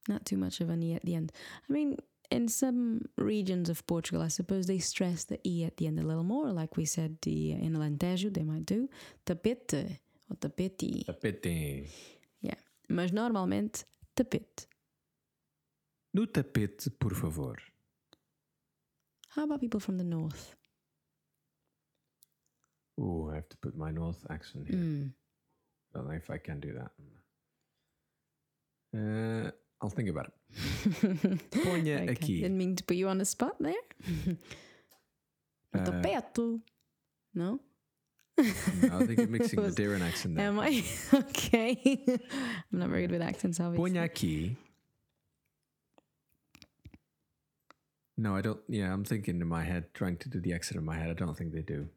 Not 0.09 0.25
too 0.27 0.37
much 0.37 0.61
of 0.61 0.71
an 0.71 0.83
E 0.83 0.95
at 0.95 1.05
the 1.05 1.15
end. 1.15 1.33
I 1.69 1.73
mean, 1.73 1.97
in 2.31 2.49
some 2.49 3.03
regions 3.17 3.69
of 3.69 3.87
Portugal, 3.87 4.23
I 4.23 4.29
suppose 4.29 4.67
they 4.67 4.79
stress 4.79 5.25
the 5.25 5.39
E 5.47 5.65
at 5.65 5.77
the 5.77 5.87
end 5.87 5.99
a 5.99 6.03
little 6.03 6.25
more. 6.25 6.51
Like 6.53 6.77
we 6.77 6.85
said, 6.85 7.19
the 7.23 7.53
in 7.53 7.75
Alentejo, 7.75 8.33
they 8.33 8.43
might 8.43 8.67
do 8.67 8.89
tapete 9.25 9.99
or 10.31 10.37
tapete. 10.37 11.05
Tapete. 11.07 11.89
Yeah. 12.41 12.55
Mas 12.89 13.13
normalmente, 13.13 13.85
tapete. 14.17 14.67
No 16.13 16.27
tapete, 16.27 16.91
por 16.99 17.15
favor. 17.15 17.57
How 19.31 19.45
about 19.45 19.61
people 19.61 19.81
from 19.81 19.99
the 19.99 20.05
north? 20.05 20.55
Oh, 23.01 23.31
I 23.31 23.37
have 23.37 23.49
to 23.49 23.57
put 23.57 23.77
my 23.77 23.91
north 23.91 24.25
accent 24.31 24.69
here. 24.69 24.79
Mm. 24.79 25.13
don't 25.95 26.07
know 26.09 26.15
if 26.15 26.31
I 26.31 26.39
can 26.39 26.61
do 26.61 26.73
that. 26.75 26.91
Uh, 28.97 29.51
I'll 29.83 29.91
think 29.91 30.09
about 30.09 30.27
it. 30.27 30.35
Ponha 31.51 32.03
Okay. 32.03 32.09
aqui. 32.13 32.41
Didn't 32.41 32.57
mean 32.59 32.77
to 32.77 32.85
put 32.85 32.97
you 32.97 33.09
on 33.09 33.19
the 33.19 33.25
spot 33.25 33.57
there. 33.61 33.75
no 35.75 35.81
Uh. 35.81 36.59
No? 37.35 37.61
No, 38.37 38.99
I 38.99 39.07
think 39.07 39.19
you're 39.19 39.27
mixing 39.29 39.61
Was- 39.63 39.75
Madeiran 39.75 40.01
accent 40.03 40.37
there. 40.37 40.47
Am 40.49 40.59
I? 40.59 40.83
okay. 41.15 42.03
I'm 42.73 42.79
not 42.79 42.89
very 42.89 43.03
good 43.03 43.13
with 43.13 43.23
accents, 43.23 43.61
obviously. 43.61 43.91
Ponha 43.91 44.05
aqui. 44.05 44.57
No, 48.17 48.37
I 48.37 48.41
don't. 48.43 48.61
Yeah, 48.69 48.93
I'm 48.93 49.05
thinking 49.05 49.41
in 49.41 49.47
my 49.49 49.65
head, 49.65 49.93
trying 49.93 50.17
to 50.19 50.29
do 50.29 50.41
the 50.41 50.53
accent 50.55 50.79
in 50.79 50.85
my 50.85 50.97
head. 50.97 51.11
I 51.11 51.15
don't 51.15 51.37
think 51.37 51.53
they 51.53 51.63
do. 51.63 51.89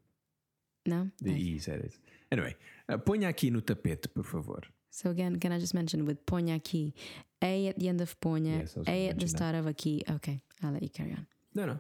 No? 0.86 1.10
The 1.22 1.32
Okay. 1.32 1.40
E 1.40 1.60
said 1.60 1.82
it. 1.82 1.94
Anyway, 2.32 2.56
uh, 2.90 2.98
ponha 2.98 3.28
aqui 3.30 3.52
no 3.52 3.60
tapete, 3.62 4.08
por 4.14 4.24
favor. 4.24 4.62
So 4.90 5.10
again, 5.10 5.38
can 5.40 5.52
I 5.52 5.60
just 5.60 5.74
mention 5.74 6.06
with 6.06 6.26
ponha 6.26 6.56
aqui, 6.56 6.94
A 7.42 7.68
at 7.68 7.78
the 7.80 7.88
end 7.90 8.02
of 8.02 8.20
ponha, 8.20 8.60
Yes, 8.62 8.76
I 8.76 8.80
was 8.80 8.86
gonna 8.88 8.98
A 8.98 9.08
at 9.10 9.16
the 9.20 9.20
mention 9.20 9.20
that. 9.20 9.38
start 9.38 9.56
of 9.56 9.66
aqui. 9.68 10.04
Okay, 10.10 10.42
I'll 10.64 10.72
let 10.72 10.82
you 10.84 10.90
carry 10.90 11.12
on. 11.14 11.28
No, 11.54 11.66
no. 11.66 11.80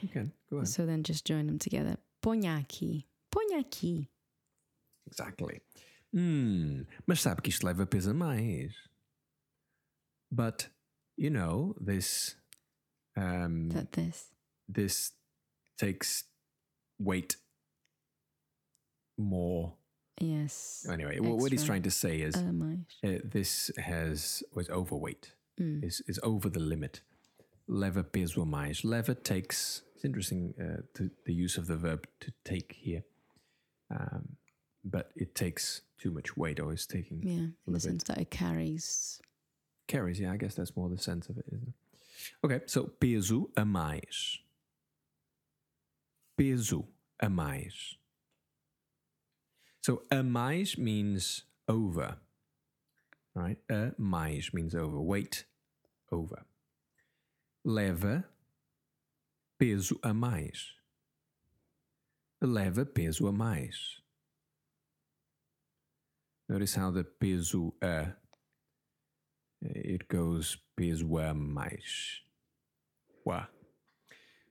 You 0.00 0.08
can. 0.08 0.32
Go 0.50 0.56
ahead. 0.58 0.68
So 0.68 0.86
then 0.86 1.02
just 1.02 1.24
join 1.24 1.46
them 1.46 1.58
together. 1.58 1.96
Ponha 2.22 2.58
aqui. 2.60 3.06
Ponha 3.32 3.60
aqui. 3.60 4.08
Exactly. 5.06 5.60
Hum, 6.14 6.86
mas 7.06 7.20
sabe 7.20 7.42
que 7.42 7.50
isto 7.50 7.64
leva 7.66 7.86
peso 7.86 8.10
a 8.10 8.14
mais. 8.14 8.72
But, 10.30 10.68
you 11.16 11.30
know, 11.30 11.74
this 11.80 12.36
um, 13.16 13.68
That 13.70 13.92
this. 13.92 14.26
this 14.68 15.12
takes 15.78 16.24
weight 16.98 17.36
more. 19.18 19.74
Yes. 20.24 20.86
Anyway, 20.90 21.18
wh- 21.18 21.36
what 21.40 21.52
he's 21.52 21.64
trying 21.64 21.82
to 21.82 21.90
say 21.90 22.20
is 22.20 22.34
uh, 22.36 23.18
this 23.24 23.70
has 23.76 24.42
was 24.54 24.68
overweight. 24.70 25.34
Mm. 25.60 25.84
Is 25.84 26.02
is 26.06 26.18
over 26.22 26.48
the 26.48 26.60
limit. 26.60 27.02
Leva 27.68 28.02
peso 28.02 28.42
a 28.42 28.46
mais. 28.46 28.84
Leva 28.84 29.14
takes. 29.14 29.82
It's 29.94 30.04
interesting 30.04 30.54
uh, 30.60 30.82
to, 30.94 31.10
the 31.26 31.32
use 31.32 31.56
of 31.58 31.66
the 31.66 31.76
verb 31.76 32.06
to 32.20 32.32
take 32.44 32.72
here, 32.78 33.04
um, 33.90 34.36
but 34.84 35.10
it 35.16 35.34
takes 35.34 35.82
too 35.98 36.10
much 36.10 36.36
weight, 36.36 36.60
or 36.60 36.72
is 36.72 36.86
taking 36.86 37.22
Yeah, 37.22 37.32
in 37.32 37.54
the 37.66 37.72
bit. 37.72 37.82
sense 37.82 38.02
that 38.04 38.18
it 38.18 38.30
carries. 38.30 39.20
carries. 39.88 40.18
Yeah, 40.20 40.32
I 40.32 40.36
guess 40.36 40.54
that's 40.54 40.76
more 40.76 40.88
the 40.90 40.98
sense 40.98 41.28
of 41.30 41.38
it, 41.38 41.44
isn't 41.48 41.68
it? 41.68 41.74
Okay, 42.44 42.60
so 42.66 42.84
peso 43.00 43.48
a 43.56 43.64
mais. 43.64 44.38
Peso 46.36 46.86
a 47.20 47.28
mais. 47.30 47.96
So 49.84 50.00
a 50.10 50.22
mais 50.22 50.78
means 50.78 51.42
over. 51.68 52.16
Right? 53.34 53.58
A 53.70 53.90
mais 53.98 54.54
means 54.54 54.74
over. 54.74 54.98
Weight 54.98 55.44
over. 56.10 56.46
Leva 57.66 58.24
peso 59.60 59.96
a 60.02 60.14
mais. 60.14 60.72
Leva 62.40 62.86
peso 62.86 63.26
a 63.26 63.32
mais. 63.32 64.00
Notice 66.48 66.76
how 66.76 66.90
the 66.90 67.04
peso 67.04 67.74
a 67.82 68.14
it 69.60 70.08
goes 70.08 70.56
peso 70.74 71.18
a 71.18 71.34
mais. 71.34 72.22
Uá. 73.26 73.48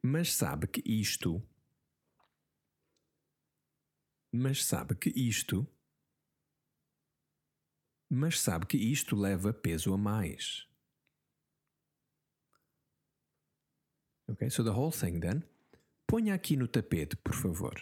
Mas 0.03 0.31
sabe 0.31 0.67
que 0.67 0.83
isto. 0.85 1.41
Mas 4.33 4.65
sabe 4.65 4.95
que 4.95 5.09
isto. 5.11 5.67
Mas 8.09 8.39
sabe 8.39 8.65
que 8.65 8.77
isto 8.77 9.15
leva 9.15 9.53
peso 9.53 9.93
a 9.93 9.97
mais. 9.97 10.67
Okay, 14.29 14.49
so 14.49 14.63
the 14.63 14.71
whole 14.71 14.91
thing 14.91 15.19
then. 15.19 15.43
Ponha 16.07 16.33
aqui 16.33 16.55
no 16.55 16.67
tapete, 16.67 17.15
por 17.17 17.33
favor. 17.35 17.73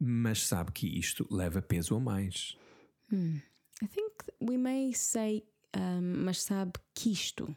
Mas 0.00 0.46
sabe 0.46 0.72
que 0.72 0.86
isto 0.86 1.26
leva 1.30 1.62
peso 1.62 1.94
a 1.96 2.00
mais. 2.00 2.56
Hmm. 3.10 3.38
I 3.82 3.86
think 3.86 4.24
th- 4.24 4.36
we 4.40 4.56
may 4.56 4.92
say, 4.92 5.44
um, 5.76 6.24
mas 6.24 6.42
sabe 6.42 6.72
que 6.94 7.10
isto. 7.12 7.54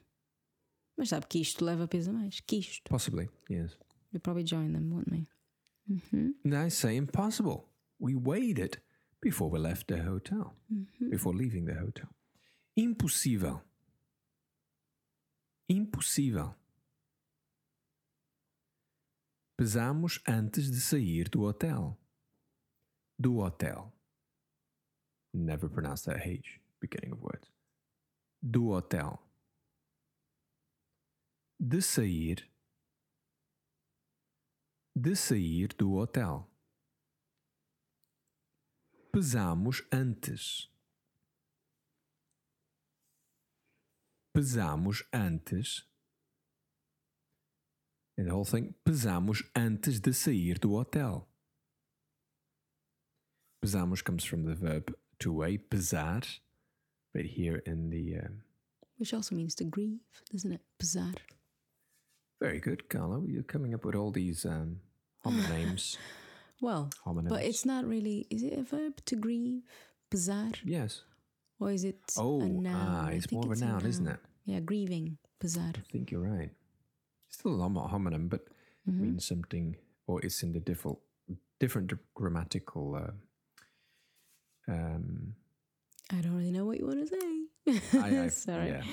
Mas 0.97 1.09
sabe 1.09 1.25
que 1.27 1.39
isto 1.39 1.63
leva 1.65 1.87
peso 1.87 2.09
a 2.11 2.13
mais. 2.13 2.39
Que 2.41 2.57
isto. 2.57 2.89
Possibly, 2.89 3.29
yes. 3.49 3.77
We'll 4.11 4.21
probably 4.21 4.43
join 4.43 4.73
them, 4.73 4.89
won't 4.91 5.09
we? 5.11 5.27
Mm-hmm. 5.91 6.29
And 6.43 6.55
I 6.55 6.69
say 6.69 6.95
impossible. 6.97 7.69
We 7.99 8.15
weighed 8.15 8.59
it 8.59 8.77
before 9.21 9.49
we 9.49 9.59
left 9.59 9.87
the 9.87 9.97
hotel, 10.03 10.53
Mm-hmm. 10.71 11.09
before 11.09 11.33
leaving 11.33 11.65
the 11.65 11.73
hotel. 11.75 12.09
Impossível. 12.77 13.61
Impossível. 15.71 16.53
Pesamos 19.59 20.19
antes 20.27 20.69
de 20.69 20.79
sair 20.79 21.23
do 21.31 21.41
hotel. 21.45 21.97
Do 23.19 23.41
hotel. 23.41 23.91
Never 25.33 25.67
pronounce 25.67 26.03
that 26.03 26.21
H, 26.25 26.59
beginning 26.79 27.11
of 27.13 27.21
words. 27.23 27.47
Do 28.41 28.73
hotel. 28.73 29.19
De 31.59 31.81
sair. 31.81 32.37
De 34.99 35.15
sair 35.15 35.67
do 35.77 35.99
hotel. 35.99 36.49
Pesamos 39.11 39.83
antes. 39.91 40.69
Pesamos 44.35 45.03
antes. 45.13 45.83
And 48.17 48.27
the 48.27 48.33
whole 48.33 48.43
thing. 48.43 48.73
Pesamos 48.83 49.43
antes 49.55 49.99
de 49.99 50.13
sair 50.13 50.55
do 50.55 50.75
hotel. 50.77 51.27
Pesamos 53.63 54.03
comes 54.03 54.23
from 54.23 54.45
the 54.45 54.55
verb 54.55 54.95
to 55.19 55.31
weigh, 55.31 55.59
pesar. 55.59 56.23
But 57.13 57.25
here 57.25 57.61
in 57.67 57.91
the. 57.91 58.17
Um, 58.25 58.41
Which 58.97 59.13
also 59.13 59.35
means 59.35 59.53
to 59.55 59.65
grieve, 59.65 59.99
doesn't 60.31 60.53
it? 60.53 60.61
Pesar. 60.79 61.13
very 62.41 62.59
good, 62.59 62.89
Carlo. 62.89 63.25
You're 63.27 63.43
coming 63.43 63.75
up 63.75 63.85
with 63.85 63.95
all 63.95 64.11
these 64.11 64.43
um, 64.43 64.79
homonyms. 65.25 65.97
Well, 66.59 66.89
homonyms. 67.05 67.29
but 67.29 67.43
it's 67.43 67.65
not 67.65 67.85
really. 67.85 68.25
Is 68.31 68.41
it 68.41 68.53
a 68.57 68.63
verb 68.63 68.93
to 69.05 69.15
grieve? 69.15 69.61
Pesar? 70.09 70.51
Yes. 70.65 71.03
Or 71.59 71.69
is 71.71 71.83
it 71.83 71.99
Oh, 72.17 72.41
a 72.41 72.49
noun? 72.49 72.73
ah, 72.75 73.07
it's 73.09 73.31
more 73.31 73.45
of 73.45 73.51
a 73.51 73.55
noun, 73.63 73.85
isn't 73.85 74.07
it? 74.07 74.19
Yeah, 74.45 74.59
grieving. 74.61 75.19
Pesar. 75.39 75.73
I 75.77 75.81
think 75.91 76.09
you're 76.09 76.21
right. 76.27 76.49
It's 77.27 77.37
still 77.37 77.61
a 77.61 77.69
homonym, 77.69 78.27
but 78.27 78.47
Mhm. 78.89 78.99
means 79.01 79.25
something, 79.27 79.75
or 80.07 80.19
it's 80.25 80.41
in 80.41 80.53
the 80.53 80.59
different, 80.59 80.97
different 81.59 81.93
grammatical. 82.15 82.95
Uh, 82.95 83.11
um, 84.67 85.35
I 86.11 86.21
don't 86.21 86.35
really 86.35 86.51
know 86.51 86.65
what 86.65 86.79
you 86.79 86.87
want 86.87 87.07
to 87.07 87.07
say. 87.07 87.99
I, 87.99 88.23
I, 88.25 88.27
Sorry. 88.33 88.69
Yeah. 88.69 88.83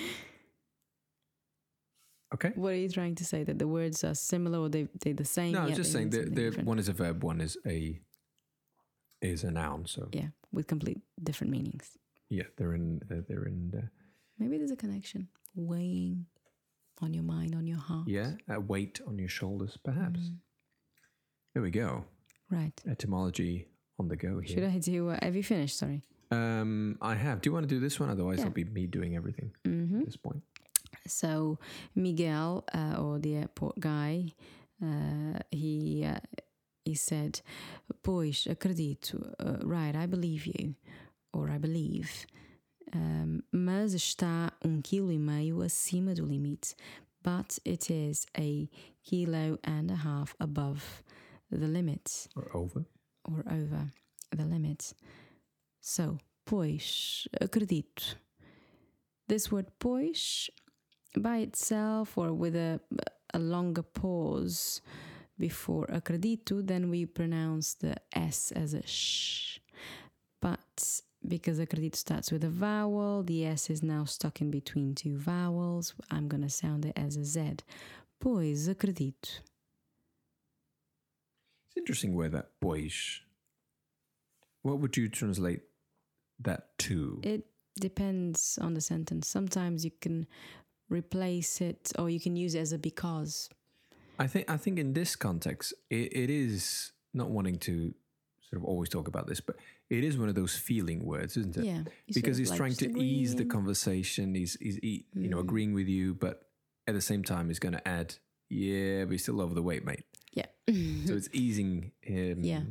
Okay. 2.44 2.52
What 2.57 2.72
are 2.72 2.76
you 2.76 2.88
trying 2.88 3.14
to 3.16 3.24
say? 3.24 3.42
That 3.44 3.59
the 3.59 3.66
words 3.68 4.04
are 4.04 4.14
similar 4.14 4.59
or 4.59 4.68
they 4.68 4.88
they're 5.00 5.14
the 5.14 5.24
same? 5.24 5.52
No, 5.52 5.62
I 5.62 5.66
was 5.66 5.76
just 5.76 5.92
saying 5.92 6.11
that 6.11 6.35
the 6.35 6.50
one 6.64 6.78
is 6.78 6.88
a 6.88 6.92
verb, 6.92 7.22
one 7.24 7.40
is 7.40 7.57
a 7.66 7.98
is 9.22 9.44
a 9.44 9.50
noun. 9.50 9.87
So 9.87 10.09
Yeah, 10.12 10.28
with 10.52 10.66
complete 10.66 11.00
different 11.22 11.50
meanings. 11.50 11.96
yeah, 12.28 12.44
they're 12.57 12.74
in 12.74 13.00
uh, 13.11 13.22
they're 13.28 13.44
in 13.44 13.72
uh, 13.76 13.87
Maybe 14.38 14.59
there's 14.59 14.72
a 14.72 14.76
connection. 14.76 15.28
Weighing 15.54 16.26
on 17.00 17.14
your 17.14 17.22
mind, 17.24 17.54
on 17.54 17.66
your 17.66 17.78
heart. 17.78 18.09
yeah 18.09 18.33
a 18.48 18.61
weight 18.61 19.00
on 19.07 19.18
your 19.18 19.28
shoulders, 19.28 19.78
perhaps. 19.83 20.20
Mm. 20.20 20.37
There 21.54 21.62
we 21.62 21.70
go. 21.70 22.04
Right. 22.50 22.72
Etymology 22.88 23.68
on 23.98 24.09
the 24.09 24.16
go 24.16 24.40
here. 24.40 24.57
Should. 24.57 24.64
I 24.64 24.78
do? 24.78 25.11
Uh, 25.11 25.18
have 25.22 25.37
you 25.37 25.42
finished? 25.44 25.78
Sorry. 25.78 26.02
Um, 26.30 26.98
I 27.00 27.14
have. 27.14 27.40
Do 27.40 27.48
you 27.48 27.54
want 27.54 27.68
to 27.68 27.74
do 27.74 27.80
this 27.80 27.98
one? 28.00 28.11
Otherwise, 28.11 28.38
Yeah. 28.38 28.46
it'll 28.46 28.54
be 28.54 28.64
me 28.64 28.87
doing 28.87 29.14
everything 29.16 29.52
hmm 29.64 30.00
at 30.00 30.07
this 30.07 30.16
point. 30.16 30.42
So 31.07 31.59
Miguel, 31.94 32.64
uh, 32.72 32.96
or 33.00 33.18
the 33.18 33.37
airport 33.37 33.78
guy, 33.80 34.33
uh, 34.83 35.38
he 35.50 36.04
uh, 36.04 36.18
he 36.85 36.94
said, 36.94 37.40
"Pois 38.02 38.46
acredito, 38.46 39.33
uh, 39.40 39.59
right? 39.64 39.94
I 39.96 40.07
believe 40.07 40.46
you, 40.46 40.74
or 41.33 41.50
I 41.50 41.59
believe, 41.59 42.26
um, 42.92 43.42
mas 43.52 43.94
está 43.94 44.52
um 44.64 44.83
quilo 44.83 45.11
e 45.12 45.18
meio 45.18 45.62
acima 45.62 46.14
do 46.14 46.24
limite, 46.24 46.74
but 47.22 47.59
it 47.64 47.90
is 47.90 48.26
a 48.37 48.68
kilo 49.02 49.59
and 49.64 49.90
a 49.90 49.96
half 49.96 50.35
above 50.40 51.02
the 51.50 51.66
limit 51.68 52.28
Or 52.37 52.50
over. 52.54 52.85
or 53.24 53.44
over 53.50 53.92
the 54.37 54.44
limit. 54.44 54.94
So, 55.80 56.18
pois, 56.46 57.26
acredito. 57.40 58.16
This 59.28 59.50
word 59.50 59.66
pois 59.78 60.50
by 61.22 61.38
itself 61.38 62.16
or 62.18 62.33
with 62.33 62.57
a, 62.57 62.81
a 63.33 63.38
longer 63.38 63.83
pause 63.83 64.81
before 65.38 65.87
acredito, 65.87 66.62
then 66.62 66.90
we 66.90 67.07
pronounce 67.07 67.74
the 67.74 67.96
S 68.12 68.53
as 68.53 68.74
a 68.74 68.87
sh. 68.87 69.59
But 70.40 71.00
because 71.27 71.59
acredito 71.59 71.96
starts 71.96 72.31
with 72.31 72.44
a 72.44 72.50
vowel, 72.50 73.22
the 73.22 73.46
S 73.46 73.70
is 73.70 73.83
now 73.83 74.05
stuck 74.05 74.40
in 74.40 74.50
between 74.50 74.94
two 74.94 75.16
vowels. 75.16 75.94
I'm 76.11 76.29
going 76.29 76.42
to 76.42 76.50
sound 76.50 76.85
it 76.85 76.92
as 76.96 77.16
a 77.16 77.24
Z. 77.24 77.57
Pois 78.20 78.68
acredito. 78.68 79.40
It's 81.66 81.77
interesting 81.77 82.14
where 82.14 82.29
that 82.29 82.50
pois. 82.61 83.20
What 84.62 84.79
would 84.79 84.96
you 84.96 85.09
translate 85.09 85.62
that 86.40 86.79
to? 86.79 87.20
It 87.22 87.46
depends 87.81 88.59
on 88.61 88.74
the 88.74 88.81
sentence. 88.81 89.29
Sometimes 89.29 89.85
you 89.85 89.90
can 90.00 90.27
replace 90.88 91.61
it 91.61 91.92
or 91.99 92.11
you 92.11 92.20
can 92.20 92.37
use 92.37 92.55
it 92.55 92.61
as 92.61 92.73
a 92.73 92.79
because. 92.79 93.49
I 94.18 94.27
think 94.27 94.49
I 94.51 94.57
think 94.57 94.79
in 94.79 94.92
this 94.92 95.16
context, 95.16 95.75
it, 95.90 96.16
it 96.16 96.31
is 96.31 96.92
not 97.12 97.31
wanting 97.31 97.59
to 97.61 97.92
sort 98.49 98.62
of 98.62 98.64
always 98.64 98.88
talk 98.88 99.09
about 99.09 99.27
this, 99.27 99.40
but 99.40 99.57
it 99.90 100.05
is 100.05 100.16
one 100.16 100.29
of 100.29 100.35
those 100.35 100.57
feeling 100.57 101.05
words, 101.05 101.37
isn't 101.37 101.57
it? 101.57 101.64
Yeah. 101.64 101.83
because 102.12 102.37
he's 102.38 102.51
like 102.51 102.57
trying 102.59 102.75
to 102.77 102.97
ease 103.01 103.35
the 103.35 103.44
conversation. 103.44 104.35
He's 104.35 104.57
he's 104.61 104.77
he, 104.77 105.07
you 105.14 105.29
know 105.29 105.38
Mm. 105.38 105.40
agreeing 105.40 105.75
with 105.75 105.88
you, 105.88 106.14
but 106.14 106.42
at 106.87 106.94
the 106.94 107.01
same 107.01 107.25
time, 107.25 107.49
he's 107.49 107.59
going 107.59 107.73
to 107.75 107.88
add, 107.88 108.14
"Yeah, 108.49 109.05
but 109.05 109.11
you're 109.12 109.18
still 109.18 109.40
over 109.40 109.55
the 109.55 109.62
weight, 109.62 109.85
mate." 109.85 110.05
Yeah. 110.33 110.47
So 110.68 111.14
it's 111.14 111.29
easing 111.33 111.90
him. 112.01 112.44
Yeah. 112.44 112.62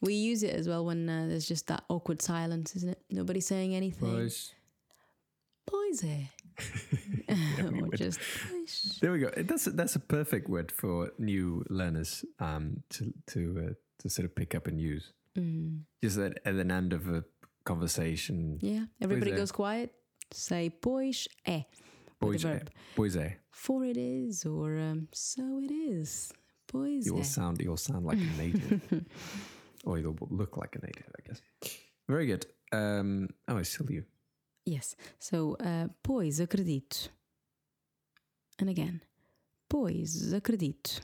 we 0.00 0.14
use 0.14 0.42
it 0.42 0.54
as 0.54 0.68
well 0.68 0.84
when 0.84 1.08
uh, 1.08 1.26
there's 1.28 1.46
just 1.48 1.68
that 1.68 1.84
awkward 1.88 2.20
silence, 2.20 2.74
isn't 2.76 2.90
it? 2.90 3.00
Nobody 3.08 3.40
saying 3.40 3.74
anything. 3.74 4.10
Pois. 4.10 4.52
Pois 5.66 6.02
é. 7.28 7.70
would. 7.70 7.96
just 7.96 8.20
pois. 8.48 8.98
There 9.00 9.12
we 9.12 9.18
go. 9.20 9.30
That's 9.36 9.66
a, 9.66 9.70
that's 9.70 9.96
a 9.96 10.00
perfect 10.00 10.48
word 10.48 10.70
for 10.72 11.12
new 11.18 11.64
learners 11.68 12.24
um, 12.38 12.82
to 12.90 13.12
to 13.28 13.68
uh, 13.68 13.74
to 14.00 14.08
sort 14.08 14.26
of 14.26 14.34
pick 14.34 14.54
up 14.54 14.66
and 14.66 14.80
use. 14.80 15.12
Mm. 15.36 15.84
Just 16.02 16.18
at, 16.18 16.38
at 16.44 16.54
an 16.54 16.70
end 16.70 16.92
of 16.92 17.08
a 17.08 17.24
conversation. 17.64 18.58
Yeah. 18.60 18.86
Everybody 19.00 19.32
é. 19.32 19.36
goes 19.36 19.52
quiet. 19.52 19.90
Say 20.32 20.70
pois 20.70 21.28
é. 21.46 21.64
With 22.20 22.42
Pois 22.42 22.44
é. 22.44 22.62
Pois 22.94 23.16
é. 23.16 23.36
For 23.50 23.84
it 23.84 23.96
is 23.96 24.46
or 24.46 24.78
um, 24.78 25.08
so 25.12 25.60
it 25.60 25.70
is. 25.70 26.32
Pois 26.66 27.04
You 27.04 27.14
will 27.14 27.22
é. 27.22 27.26
sound 27.26 27.60
you'll 27.60 27.76
sound 27.76 28.06
like 28.06 28.18
a 28.18 28.36
native, 28.38 29.04
or 29.84 29.98
you'll 29.98 30.16
look 30.30 30.56
like 30.56 30.76
a 30.76 30.80
native, 30.86 31.10
I 31.18 31.28
guess. 31.28 31.42
Very 32.08 32.26
good. 32.26 32.46
Um, 32.72 33.28
oh, 33.48 33.58
I 33.58 33.62
still 33.62 33.90
you. 33.90 34.04
Yes. 34.64 34.96
So, 35.18 35.56
uh, 35.60 35.88
pois 36.02 36.40
acredito. 36.40 37.10
And 38.60 38.68
again. 38.68 39.00
Pois 39.68 40.32
acredito. 40.32 41.00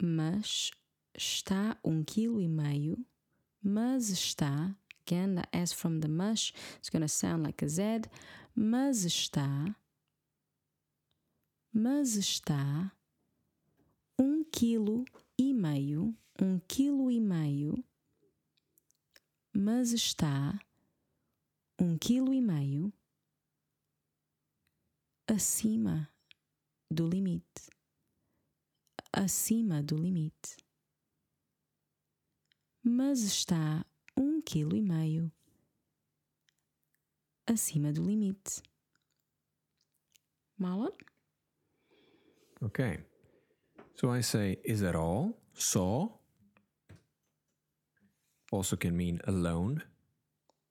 Mas 0.00 0.72
está 1.16 1.78
um 1.84 2.02
quilo 2.02 2.40
e 2.40 2.48
meio. 2.48 2.98
Mas 3.62 4.10
está. 4.10 4.74
Again, 5.06 5.36
the 5.36 5.44
S 5.52 5.72
from 5.72 6.00
the 6.00 6.08
mush 6.08 6.52
is 6.82 6.88
going 6.90 7.02
to 7.02 7.08
sound 7.08 7.44
like 7.44 7.64
a 7.64 7.68
Z. 7.68 8.08
Mas 8.54 9.04
está. 9.04 9.76
Mas 11.72 12.16
está. 12.16 12.92
Um 14.18 14.42
quilo 14.44 15.04
e 15.38 15.54
meio. 15.54 16.16
Um 16.40 16.58
quilo 16.66 17.10
e 17.10 17.20
meio 17.20 17.84
mas 19.52 19.92
está 19.92 20.58
um 21.78 21.98
quilo 21.98 22.32
e 22.32 22.40
meio 22.40 22.92
acima 25.26 26.10
do 26.90 27.06
limite. 27.06 27.70
Acima 29.12 29.82
do 29.82 29.96
limite. 29.96 30.56
Mas 32.82 33.20
está 33.20 33.84
um 34.16 34.40
quilo 34.40 34.76
e 34.76 34.82
meio 34.82 35.30
acima 37.46 37.92
do 37.92 38.02
limite. 38.02 38.62
Marlon? 40.56 40.92
Okay. 42.62 43.04
So 43.94 44.10
I 44.14 44.22
say, 44.22 44.60
is 44.64 44.80
that 44.80 44.96
all? 44.96 45.36
Só 45.54 46.21
also 48.52 48.76
can 48.76 48.96
mean 48.96 49.20
alone. 49.26 49.82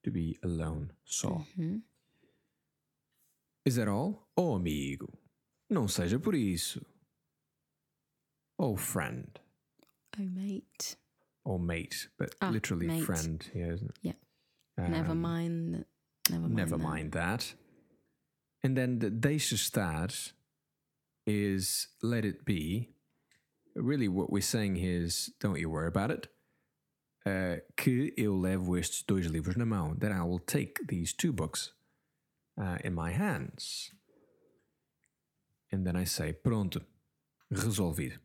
To 0.04 0.12
be 0.12 0.38
alone. 0.44 0.94
Só. 1.06 1.46
Uhum. 1.60 1.82
Is 3.66 3.76
that 3.76 3.88
all? 3.88 4.28
Oh, 4.36 4.56
amigo. 4.56 5.08
Não 5.70 5.88
seja 5.88 6.18
por 6.20 6.34
isso. 6.34 6.84
Oh, 8.58 8.76
friend. 8.76 9.40
Oh, 10.20 10.24
mate. 10.24 10.96
Or 11.46 11.60
mate, 11.60 12.08
but 12.18 12.34
Ah, 12.42 12.50
literally 12.50 12.88
mate. 12.88 13.04
friend 13.04 13.44
here, 13.54 13.72
isn't 13.74 13.92
it? 13.92 13.98
Yeah. 14.02 14.88
never 14.90 15.12
Um, 15.12 15.22
mind. 15.22 15.86
Never 16.30 16.42
mind. 16.48 16.56
Never 16.56 16.78
that. 16.78 16.84
mind 16.84 17.12
that. 17.14 17.54
And 18.64 18.76
then 18.78 19.00
the 19.00 19.10
deixa 19.10 19.56
estar 19.56 20.34
is 21.28 21.88
let 22.02 22.26
it 22.26 22.44
be. 22.46 22.90
Really, 23.76 24.08
what 24.08 24.32
we're 24.32 24.42
saying 24.42 24.76
here 24.76 25.02
is 25.04 25.32
don't 25.40 25.60
you 25.60 25.70
worry 25.70 25.88
about 25.88 26.12
it. 26.12 26.28
Uh, 27.24 27.62
que 27.76 28.14
eu 28.18 28.36
levo 28.36 28.76
estes 28.78 29.04
dois 29.04 29.28
livros 29.28 29.56
na 29.56 29.66
mão. 29.66 29.96
That 29.96 30.12
I 30.12 30.22
will 30.22 30.40
take 30.40 30.86
these 30.88 31.14
two 31.14 31.32
books 31.32 31.74
uh, 32.58 32.80
in 32.84 32.94
my 32.94 33.12
hands. 33.12 33.94
And 35.72 35.86
then 35.86 35.96
I 35.96 36.06
say 36.06 36.34
pronto, 36.34 36.82
resolvido. 37.52 38.20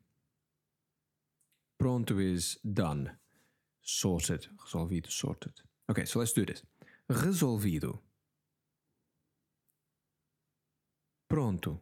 Pronto 1.79 2.19
is 2.19 2.59
done, 2.65 3.19
sorted, 3.83 4.49
resolvido, 4.65 5.11
sorted. 5.11 5.53
Okay, 5.89 6.07
so 6.07 6.19
let's 6.19 6.33
do 6.33 6.45
this. 6.45 6.63
Resolvido. 7.09 8.01
Pronto. 11.29 11.81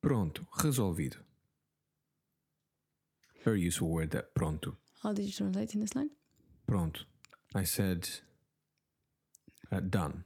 Pronto. 0.00 0.46
Resolvido. 0.58 1.16
Very 3.44 3.60
useful 3.62 3.88
word 3.88 4.10
that 4.10 4.34
pronto. 4.34 4.76
How 5.02 5.12
did 5.12 5.24
you 5.24 5.32
translate 5.32 5.74
in 5.74 5.80
this 5.80 5.94
line? 5.94 6.10
Pronto. 6.66 7.00
I 7.54 7.64
said 7.64 8.08
uh, 9.72 9.80
done. 9.80 10.24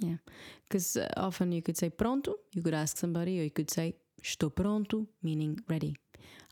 Yeah, 0.00 0.16
because 0.64 0.96
uh, 0.96 1.08
often 1.16 1.52
you 1.52 1.62
could 1.62 1.76
say 1.76 1.90
pronto, 1.90 2.34
you 2.52 2.62
could 2.62 2.74
ask 2.74 2.96
somebody, 2.98 3.38
or 3.38 3.44
you 3.44 3.50
could 3.50 3.70
say 3.70 3.94
estou 4.20 4.54
pronto, 4.54 5.06
meaning 5.22 5.58
ready. 5.68 5.94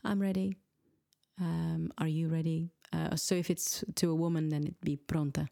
I'm 0.03 0.21
ready. 0.21 0.55
Um, 1.39 1.91
are 1.97 2.07
you 2.07 2.29
ready? 2.29 2.69
Uh, 2.93 3.15
so 3.15 3.35
if 3.35 3.49
it's 3.49 3.83
to 3.95 4.11
a 4.11 4.15
woman, 4.15 4.49
then 4.49 4.63
it'd 4.63 4.81
be 4.81 4.97
pronta. 4.97 5.47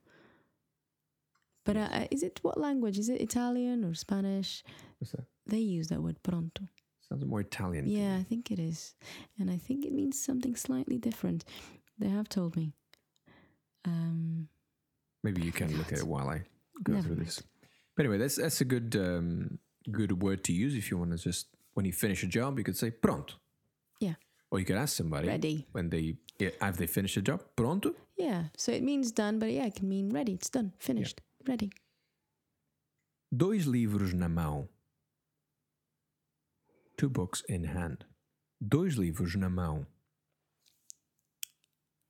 But 1.66 1.78
uh, 1.78 2.08
is 2.12 2.24
it 2.24 2.40
what 2.42 2.60
language? 2.60 2.98
Is 2.98 3.10
it 3.10 3.22
Italian 3.22 3.84
or 3.84 3.94
Spanish? 3.94 4.64
What's 5.00 5.12
that? 5.12 5.26
They 5.46 5.60
use 5.60 5.88
that 5.90 6.02
word 6.02 6.22
pronto. 6.24 6.68
Sounds 7.10 7.26
more 7.26 7.42
Italian. 7.42 7.88
Yeah. 7.88 8.18
I 8.18 8.24
think 8.24 8.52
it 8.52 8.60
is. 8.60 8.94
And 9.40 9.50
I 9.50 9.58
think 9.58 9.86
it 9.86 9.92
means 9.94 10.24
something 10.24 10.56
slightly 10.56 10.98
different. 10.98 11.44
They 11.98 12.08
have 12.10 12.30
told 12.30 12.56
me. 12.56 12.74
Um, 13.86 14.48
Maybe 15.24 15.42
you 15.42 15.52
can 15.52 15.76
look 15.78 15.92
at 15.92 16.00
it 16.00 16.08
while 16.08 16.30
I 16.30 16.44
go 16.84 16.94
Never 16.94 17.08
through 17.08 17.16
mind. 17.18 17.28
this. 17.28 17.44
But 17.96 18.06
anyway, 18.06 18.18
that's 18.20 18.36
that's 18.38 18.62
a 18.62 18.66
good 18.66 18.96
um, 18.96 19.60
good 19.92 20.22
word 20.22 20.44
to 20.46 20.54
use 20.54 20.76
if 20.76 20.90
you 20.92 20.98
want 20.98 21.12
to 21.12 21.18
just 21.18 21.48
when 21.74 21.86
you 21.86 21.92
finish 21.92 22.24
a 22.24 22.28
job, 22.28 22.58
you 22.58 22.64
could 22.64 22.78
say 22.78 22.92
pronto. 22.92 23.34
Yeah. 24.00 24.16
Or 24.52 24.60
you 24.60 24.66
could 24.66 24.78
ask 24.78 24.96
somebody 24.96 25.28
ready. 25.28 25.68
when 25.74 25.90
they 25.90 26.16
yeah, 26.40 26.52
have 26.62 26.78
they 26.78 26.88
finished 26.88 27.18
a 27.18 27.22
job. 27.22 27.44
Pronto. 27.56 27.94
Yeah, 28.18 28.46
so 28.58 28.72
it 28.72 28.84
means 28.84 29.12
done, 29.12 29.40
but 29.40 29.52
yeah, 29.52 29.66
it 29.66 29.76
can 29.76 29.88
mean 29.90 30.10
ready. 30.12 30.34
It's 30.34 30.50
done, 30.50 30.74
finished, 30.80 31.22
ready. 31.48 31.72
Dois 33.36 33.66
livros 33.66 34.14
na 34.14 34.28
mão. 34.28 34.68
Two 37.00 37.10
books 37.10 37.42
in 37.48 37.64
hand. 37.64 38.04
Dois 38.60 38.96
livros 38.98 39.34
na 39.34 39.48
mão. 39.48 39.88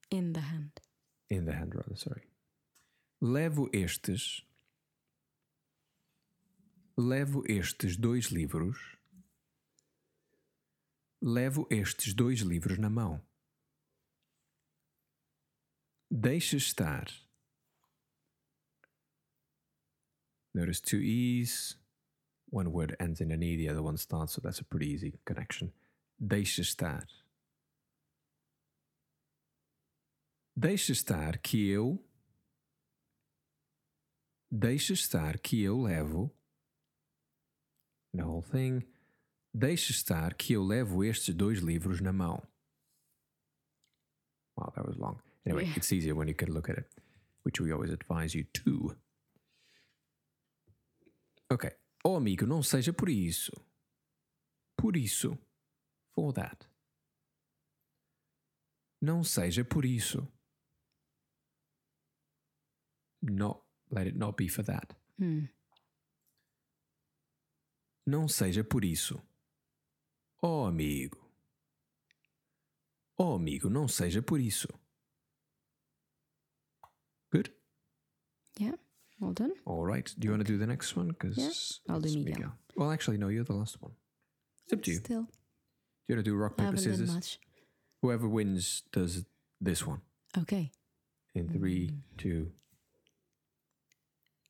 In 0.10 0.34
the 0.34 0.40
hand. 0.40 0.82
In 1.30 1.46
the 1.46 1.54
hand, 1.54 1.76
rather, 1.76 1.96
sorry. 1.96 2.24
Levo 3.22 3.70
estes. 3.72 4.42
Levo 6.98 7.44
estes 7.48 7.96
dois 7.96 8.32
livros. 8.32 8.78
Levo 11.22 11.68
estes 11.70 12.16
dois 12.16 12.40
livros 12.40 12.80
na 12.80 12.90
mão. 12.90 13.22
Deixa 16.10 16.58
estar. 16.58 17.06
Notice 20.52 20.82
two 20.82 21.00
E's. 21.00 21.78
One 22.52 22.72
word 22.72 22.96
ends 23.00 23.22
in 23.22 23.32
an 23.32 23.44
E, 23.44 23.56
the 23.58 23.70
other 23.70 23.84
one 23.84 23.98
starts, 23.98 24.34
so 24.34 24.42
that's 24.42 24.60
a 24.60 24.64
pretty 24.64 24.88
easy 24.88 25.20
connection. 25.26 25.72
Deixa 26.20 26.62
estar. 26.62 27.06
Deixa 30.56 30.92
estar 30.92 31.38
que 31.38 31.70
eu. 31.70 32.04
Deixa 34.52 34.94
estar 34.94 35.38
que 35.40 35.62
eu 35.62 35.82
levo. 35.82 36.32
The 38.14 38.24
whole 38.24 38.42
thing. 38.42 38.82
Deixa 39.54 39.92
estar 39.92 40.34
que 40.34 40.54
eu 40.54 40.64
levo 40.64 41.04
estes 41.04 41.34
dois 41.36 41.60
livros 41.60 42.02
na 42.02 42.12
mão. 42.12 42.42
Wow, 44.58 44.72
that 44.76 44.86
was 44.88 44.98
long. 44.98 45.18
Anyway, 45.46 45.66
Yeah. 45.66 45.78
it's 45.78 45.92
easier 45.92 46.16
when 46.16 46.28
you 46.28 46.36
can 46.36 46.52
look 46.52 46.70
at 46.70 46.78
it, 46.78 46.88
which 47.44 47.62
we 47.62 47.72
always 47.72 47.92
advise 47.92 48.36
you 48.36 48.44
to. 48.46 48.96
Ok. 51.52 51.79
Oh, 52.04 52.16
amigo, 52.16 52.46
não 52.46 52.64
seja 52.64 52.94
por 52.94 53.10
isso. 53.10 53.52
por 54.78 54.96
isso. 54.96 55.38
For 56.14 56.34
that. 56.34 56.68
Não 59.02 59.24
seja 59.24 59.64
por 59.66 59.86
isso. 59.86 60.28
Not 63.22 63.62
let 63.92 64.08
it 64.08 64.18
not 64.18 64.36
be 64.38 64.48
for 64.50 64.64
that. 64.64 64.96
Hmm. 65.18 65.48
Não 68.06 68.28
seja 68.28 68.64
por 68.64 68.84
isso. 68.86 69.22
Oh, 70.42 70.66
amigo. 70.66 71.18
Oh, 73.18 73.36
amigo, 73.36 73.70
não 73.70 73.88
seja 73.88 74.22
por 74.22 74.40
isso. 74.40 74.68
Good? 77.32 77.54
Yeah. 78.60 78.78
Well 79.20 79.34
done. 79.34 79.52
All 79.66 79.86
right. 79.86 80.14
Do 80.18 80.26
you 80.26 80.32
want 80.32 80.46
to 80.46 80.52
do 80.52 80.58
the 80.58 80.68
next 80.68 80.96
one? 80.96 81.10
Because 81.10 81.38
Yeah, 81.38 81.94
I'll 81.94 82.00
do 82.00 82.18
Miguel. 82.18 82.54
Well, 82.76 82.92
actually, 82.92 83.18
no, 83.18 83.28
you're 83.28 83.44
the 83.44 83.54
last 83.54 83.82
one. 83.82 83.92
It's 84.64 84.74
up 84.74 84.84
to 84.84 84.92
you. 84.92 84.98
Still. 84.98 85.24
Do 85.24 85.28
you 86.08 86.16
want 86.16 86.26
to 86.26 86.32
do 86.32 86.36
rock, 86.36 86.54
I 86.58 86.66
paper, 86.66 86.78
scissors? 86.78 87.14
much. 87.14 87.40
Whoever 88.02 88.28
wins 88.28 88.84
does 88.92 89.26
this 89.60 89.86
one. 89.86 90.02
Okay. 90.38 90.72
In 91.36 91.50
three, 91.50 91.88
hmm. 91.88 91.96
two. 92.18 92.52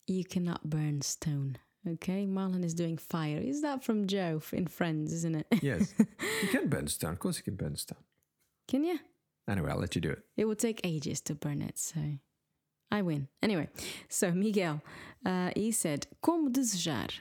You 0.05 0.23
cannot 0.23 0.69
burn 0.69 1.01
stone. 1.01 1.57
Okay. 1.87 2.27
Marlon 2.27 2.63
is 2.63 2.73
doing 2.73 2.97
fire. 2.97 3.39
Is 3.39 3.61
that 3.61 3.83
from 3.83 4.05
Joe 4.05 4.41
in 4.53 4.67
Friends, 4.67 5.13
isn't 5.13 5.35
it? 5.35 5.47
Yes. 5.63 5.93
you 5.97 6.47
can 6.49 6.69
burn 6.69 6.87
stone. 6.87 7.13
Of 7.13 7.19
course, 7.19 7.37
you 7.37 7.43
can 7.43 7.55
burn 7.55 7.75
stone. 7.75 8.03
Can 8.67 8.83
you? 8.83 8.99
Anyway, 9.47 9.71
I'll 9.71 9.79
let 9.79 9.95
you 9.95 10.01
do 10.01 10.11
it. 10.11 10.19
It 10.37 10.45
will 10.45 10.55
take 10.55 10.81
ages 10.83 11.21
to 11.21 11.33
burn 11.33 11.63
it, 11.63 11.79
so 11.79 11.99
I 12.91 13.01
win. 13.01 13.27
Anyway, 13.41 13.69
so 14.07 14.31
Miguel, 14.31 14.81
uh, 15.25 15.51
he 15.55 15.71
said, 15.71 16.07
como 16.21 16.49
desejar, 16.49 17.11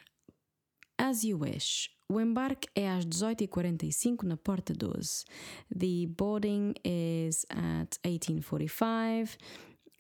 as 0.98 1.24
you 1.24 1.38
wish. 1.38 1.90
O 2.10 2.18
embarque 2.18 2.68
é 2.74 2.88
às 2.88 3.04
18h45 3.04 4.22
na 4.22 4.36
porta 4.36 4.72
12. 4.72 5.24
The 5.70 6.06
boarding 6.06 6.74
is 6.82 7.44
at 7.50 7.98
1845 8.02 9.36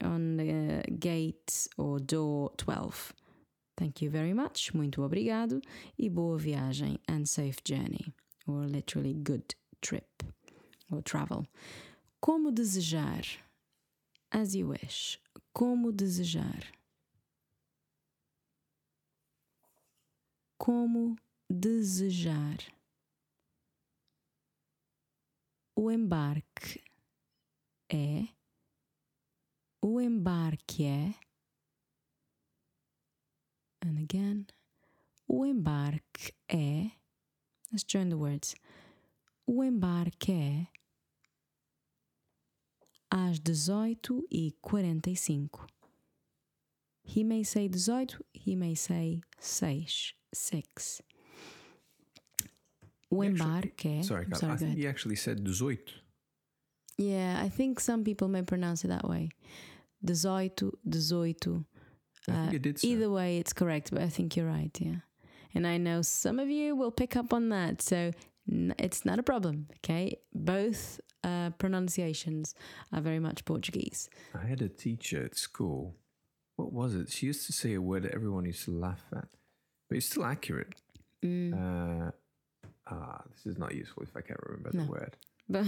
on 0.02 0.38
the 0.38 0.90
gate 0.98 1.68
or 1.76 2.00
door 2.00 2.50
12. 2.56 3.12
Thank 3.76 4.02
you 4.02 4.10
very 4.10 4.32
much, 4.32 4.74
muito 4.74 5.02
obrigado 5.02 5.60
e 5.96 6.08
boa 6.08 6.36
viagem 6.36 6.98
and 7.06 7.26
safe 7.26 7.58
journey, 7.62 8.12
or 8.46 8.66
literally 8.66 9.14
good 9.14 9.54
trip 9.80 10.24
or 10.90 11.02
travel. 11.02 11.46
Como 12.20 12.50
desejar, 12.50 13.38
as 14.32 14.54
you 14.54 14.68
wish. 14.68 15.20
Como 15.52 15.92
desejar. 15.92 16.72
Como 20.58 21.16
desejar. 21.48 22.58
O 25.74 25.90
embarque 25.90 26.82
é. 27.90 28.28
O 29.80 30.00
embarque 30.00 30.84
é. 30.84 31.14
And 33.84 34.00
again. 34.02 34.46
O 35.26 35.46
embarque 35.46 36.34
é. 36.48 36.90
Let's 37.70 37.84
join 37.86 38.08
the 38.08 38.16
words. 38.16 38.56
O 39.46 39.62
embarque 39.62 40.32
é 40.32 40.66
às 43.10 43.40
18h45. 43.40 45.48
He 47.02 47.24
may 47.24 47.42
say 47.42 47.64
18, 47.64 48.06
he 48.32 48.54
may 48.54 48.74
say 48.74 49.22
6. 49.40 50.12
6. 50.34 51.02
O 53.10 53.22
embarque. 53.22 54.04
Sorry, 54.04 54.26
sorry, 54.34 54.52
I 54.52 54.56
think 54.56 54.60
ahead. 54.60 54.76
he 54.76 54.86
actually 54.86 55.16
said 55.16 55.40
18. 55.48 55.78
Yeah, 56.98 57.40
I 57.42 57.48
think 57.48 57.80
some 57.80 58.04
people 58.04 58.28
may 58.28 58.42
pronounce 58.42 58.84
it 58.84 58.88
that 58.88 59.08
way. 59.08 59.30
18, 60.04 60.72
18. 60.92 61.64
Uh, 62.30 62.50
did. 62.50 62.84
Either 62.84 63.10
way, 63.10 63.38
it's 63.38 63.54
correct, 63.54 63.90
but 63.90 64.02
I 64.02 64.08
think 64.08 64.36
you're 64.36 64.46
right, 64.46 64.78
yeah. 64.78 64.96
And 65.54 65.66
I 65.66 65.78
know 65.78 66.02
some 66.02 66.38
of 66.38 66.50
you 66.50 66.76
will 66.76 66.90
pick 66.90 67.16
up 67.16 67.32
on 67.32 67.48
that, 67.48 67.80
so 67.80 68.12
it's 68.78 69.06
not 69.06 69.18
a 69.18 69.22
problem, 69.22 69.68
okay? 69.76 70.18
Both 70.34 71.00
uh, 71.28 71.50
pronunciations 71.64 72.54
are 72.92 73.02
very 73.08 73.20
much 73.28 73.38
Portuguese. 73.44 74.00
I 74.42 74.46
had 74.52 74.60
a 74.62 74.68
teacher 74.84 75.20
at 75.28 75.34
school. 75.36 75.82
What 76.56 76.72
was 76.80 76.90
it? 77.00 77.06
She 77.16 77.26
used 77.32 77.44
to 77.46 77.52
say 77.52 77.70
a 77.74 77.80
word 77.90 78.02
that 78.04 78.12
everyone 78.18 78.44
used 78.52 78.64
to 78.64 78.72
laugh 78.86 79.04
at, 79.20 79.28
but 79.88 79.96
it's 79.98 80.06
still 80.12 80.24
accurate. 80.34 80.72
Mm, 81.24 81.52
Uh, 81.54 82.10
ah, 82.94 83.20
this 83.32 83.44
is 83.52 83.56
not 83.58 83.70
useful 83.82 84.02
if 84.08 84.12
I 84.20 84.22
can't 84.26 84.40
remember 84.46 84.70
No. 84.72 84.84
the 84.84 84.90
word. 84.96 85.12
but 85.54 85.64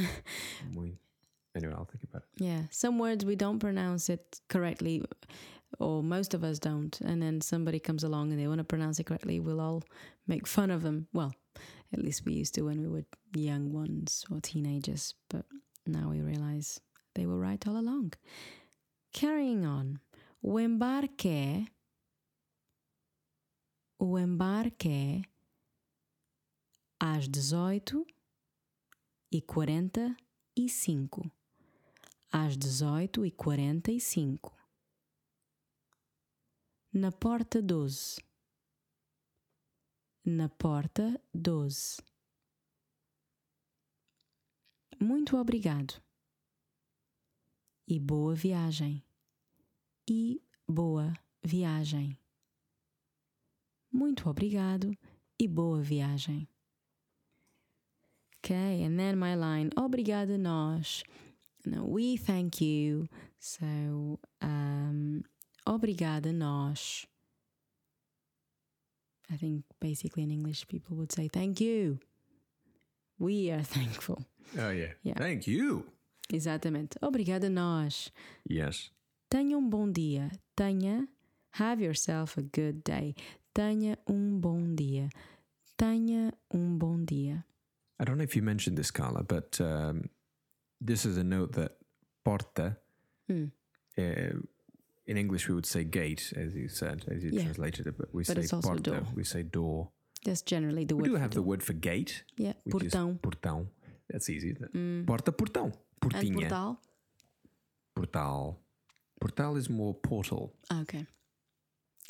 Anyway, 1.57 1.75
I'll 1.77 1.85
think 1.93 2.05
about 2.05 2.23
it. 2.23 2.45
yeah, 2.45 2.63
some 2.71 2.99
words 2.99 3.25
we 3.25 3.35
don't 3.45 3.59
pronounce 3.59 4.09
it 4.09 4.41
correctly, 4.49 5.03
or 5.79 6.03
most 6.03 6.35
of 6.35 6.45
us 6.45 6.59
don't. 6.61 6.95
And 7.01 7.21
then 7.21 7.41
somebody 7.41 7.81
comes 7.81 8.05
along 8.05 8.31
and 8.31 8.39
they 8.41 8.47
want 8.47 8.59
to 8.59 8.65
pronounce 8.75 9.01
it 9.01 9.07
correctly. 9.07 9.41
We'll 9.41 9.61
all 9.61 9.83
make 10.27 10.47
fun 10.47 10.71
of 10.71 10.83
them. 10.83 11.09
Well, 11.13 11.33
at 11.93 12.03
least 12.03 12.25
we 12.25 12.35
used 12.35 12.55
to 12.55 12.63
when 12.63 12.81
we 12.81 12.89
were 12.89 13.05
young 13.35 13.73
ones 13.73 14.25
or 14.31 14.41
teenagers. 14.41 15.15
But 15.29 15.45
now 15.87 16.11
we 16.11 16.21
realize 16.21 16.81
they 17.15 17.27
were 17.27 17.39
right 17.39 17.67
all 17.67 17.77
along. 17.77 18.15
Carrying 19.13 19.65
on. 19.65 20.01
O 20.43 20.59
embarque. 20.59 21.67
O 23.99 24.19
embarque 24.19 25.23
às 26.99 27.29
18 27.29 28.07
e 29.33 29.41
45 29.41 31.31
às 32.33 32.57
18 32.57 33.25
e 33.25 33.31
45 33.31 34.53
na 36.93 37.11
porta 37.13 37.63
12 37.63 38.23
na 40.25 40.49
porta 40.49 41.21
12 41.35 42.03
muito 45.01 45.37
obrigado 45.37 45.95
e 47.89 47.99
boa 47.99 48.35
viagem 48.35 49.03
e 50.09 50.43
boa 50.69 51.13
viagem 51.43 52.19
muito 53.93 54.29
obrigado 54.29 54.97
e 55.39 55.49
boa 55.49 55.83
viagem 55.83 56.49
Okay, 58.43 58.83
and 58.83 58.99
then 58.99 59.17
my 59.17 59.35
line, 59.37 59.71
obrigada 59.77 60.39
nós. 60.39 61.05
We 61.67 62.17
thank 62.17 62.63
you. 62.65 63.07
So, 63.39 64.19
um, 64.43 65.23
obrigada 65.67 66.33
nós. 66.33 67.07
I 69.33 69.37
think 69.37 69.65
basically 69.81 70.23
in 70.23 70.31
English 70.31 70.67
people 70.69 70.97
would 70.97 71.13
say 71.13 71.29
thank 71.29 71.61
you. 71.61 71.99
We 73.19 73.51
are 73.51 73.63
thankful. 73.77 74.25
Oh 74.59 74.71
yeah. 74.71 74.93
Yeah. 75.03 75.15
Thank 75.15 75.47
you. 75.47 75.85
Exatamente. 76.33 76.99
Obrigada 77.03 77.49
nós. 77.51 78.11
Yes. 78.49 78.91
Tenha 79.31 79.57
um 79.57 79.69
bom 79.71 79.93
dia. 79.93 80.31
Tenha. 80.57 81.07
Have 81.53 81.81
yourself 81.81 82.37
a 82.39 82.43
good 82.43 82.83
day. 82.85 83.15
Tenha 83.55 83.97
um 84.09 84.41
bom 84.41 84.75
dia. 84.75 85.09
Tenha 85.79 86.33
um 86.53 86.79
bom 86.79 87.05
dia. 87.05 87.45
I 87.99 88.05
don't 88.05 88.17
know 88.17 88.25
if 88.25 88.35
you 88.35 88.43
mentioned 88.43 88.79
this, 88.79 88.91
Carla, 88.91 89.23
but 89.23 89.61
um, 89.61 90.09
this 90.81 91.05
is 91.05 91.19
a 91.19 91.25
note 91.25 91.53
that 91.53 91.73
porta. 92.25 92.79
Uh, 93.29 94.41
in 95.11 95.17
English, 95.17 95.49
we 95.49 95.55
would 95.55 95.67
say 95.67 95.83
gate, 95.85 96.25
as 96.37 96.51
you 96.55 96.69
said, 96.69 96.99
as 97.15 97.23
you 97.25 97.31
Yeah. 97.33 97.43
translated 97.45 97.87
it, 97.89 97.95
but 97.99 98.09
we 98.15 98.23
But 98.25 98.37
say 98.45 98.61
porta. 98.61 98.91
door. 98.91 99.07
We 99.17 99.25
say 99.25 99.43
door. 99.43 99.79
That's 100.25 100.43
generally 100.53 100.85
the 100.87 100.95
We 100.97 101.03
word. 101.03 101.09
do 101.11 101.15
for 101.17 101.21
have 101.25 101.35
the 101.35 101.43
word 101.51 101.63
for 101.63 101.75
gate, 101.75 102.13
Yeah, 102.37 102.55
portão. 102.69 103.19
portão. 103.21 103.67
That's 104.09 104.29
easy. 104.29 104.53
Mm. 104.75 105.07
Porta, 105.07 105.33
portão. 105.33 105.65
And 105.65 105.75
Portinha. 106.03 106.35
portal. 106.35 106.79
Portal. 107.95 108.59
Portal 109.21 109.57
is 109.57 109.69
more 109.69 109.95
portal. 109.95 110.53
Okay. 110.83 111.07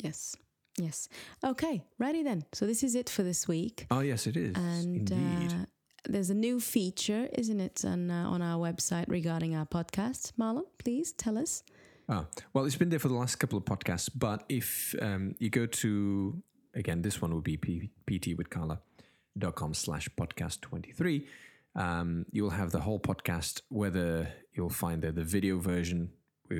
Yes. 0.03 0.35
Yes. 0.77 1.09
Okay. 1.43 1.83
Ready 1.99 2.23
then. 2.23 2.45
So 2.53 2.65
this 2.65 2.83
is 2.83 2.95
it 2.95 3.09
for 3.09 3.23
this 3.23 3.47
week. 3.47 3.85
Oh, 3.91 3.99
yes, 4.01 4.25
it 4.27 4.37
is. 4.37 4.55
And 4.55 5.09
Indeed. 5.09 5.51
uh, 5.53 5.65
there's 6.09 6.29
a 6.29 6.33
new 6.33 6.59
feature, 6.59 7.27
isn't 7.37 7.59
it, 7.59 7.83
on 7.85 8.09
uh, 8.09 8.29
on 8.29 8.41
our 8.41 8.57
website 8.59 9.05
regarding 9.09 9.55
our 9.55 9.65
podcast. 9.65 10.31
Marlon, 10.37 10.65
please 10.77 11.11
tell 11.13 11.37
us. 11.37 11.63
Ah, 12.09 12.25
well, 12.53 12.65
it's 12.65 12.75
been 12.75 12.89
there 12.89 12.99
for 12.99 13.07
the 13.07 13.13
last 13.13 13.37
couple 13.37 13.57
of 13.57 13.65
podcasts, 13.65 14.09
but 14.13 14.43
if 14.49 14.95
um, 15.01 15.35
you 15.39 15.49
go 15.49 15.65
to, 15.65 16.41
again, 16.73 17.01
this 17.01 17.21
one 17.21 17.33
will 17.33 17.41
be 17.41 17.57
ptwithcarla.com 17.57 19.73
slash 19.73 20.09
podcast 20.19 20.61
23, 20.61 21.27
um, 21.75 22.25
you'll 22.31 22.49
have 22.49 22.71
the 22.71 22.81
whole 22.81 22.99
podcast, 22.99 23.61
whether 23.69 24.27
you'll 24.53 24.69
find 24.69 25.01
there 25.01 25.11
the 25.11 25.23
video 25.23 25.57
version, 25.57 26.11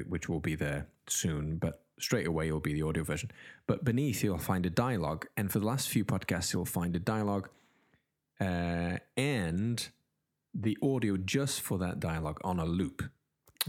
which 0.08 0.30
will 0.30 0.40
be 0.40 0.56
there 0.56 0.88
soon, 1.08 1.58
but 1.58 1.84
straight 2.00 2.28
away 2.28 2.48
you'll 2.48 2.60
be 2.60 2.74
the 2.74 2.82
audio 2.82 3.04
version. 3.04 3.32
But 3.68 3.84
beneath, 3.84 4.24
you'll 4.24 4.38
find 4.38 4.66
a 4.66 4.70
dialogue. 4.70 5.28
And 5.38 5.52
for 5.52 5.60
the 5.60 5.66
last 5.66 5.90
few 5.90 6.06
podcasts, 6.06 6.54
you'll 6.54 6.66
find 6.66 6.96
a 6.96 7.00
dialogue 7.00 7.50
uh, 8.40 8.98
and 9.16 9.90
the 10.54 10.78
audio 10.82 11.18
just 11.18 11.62
for 11.62 11.78
that 11.80 12.00
dialogue 12.00 12.40
on 12.44 12.60
a 12.60 12.66
loop. 12.66 13.04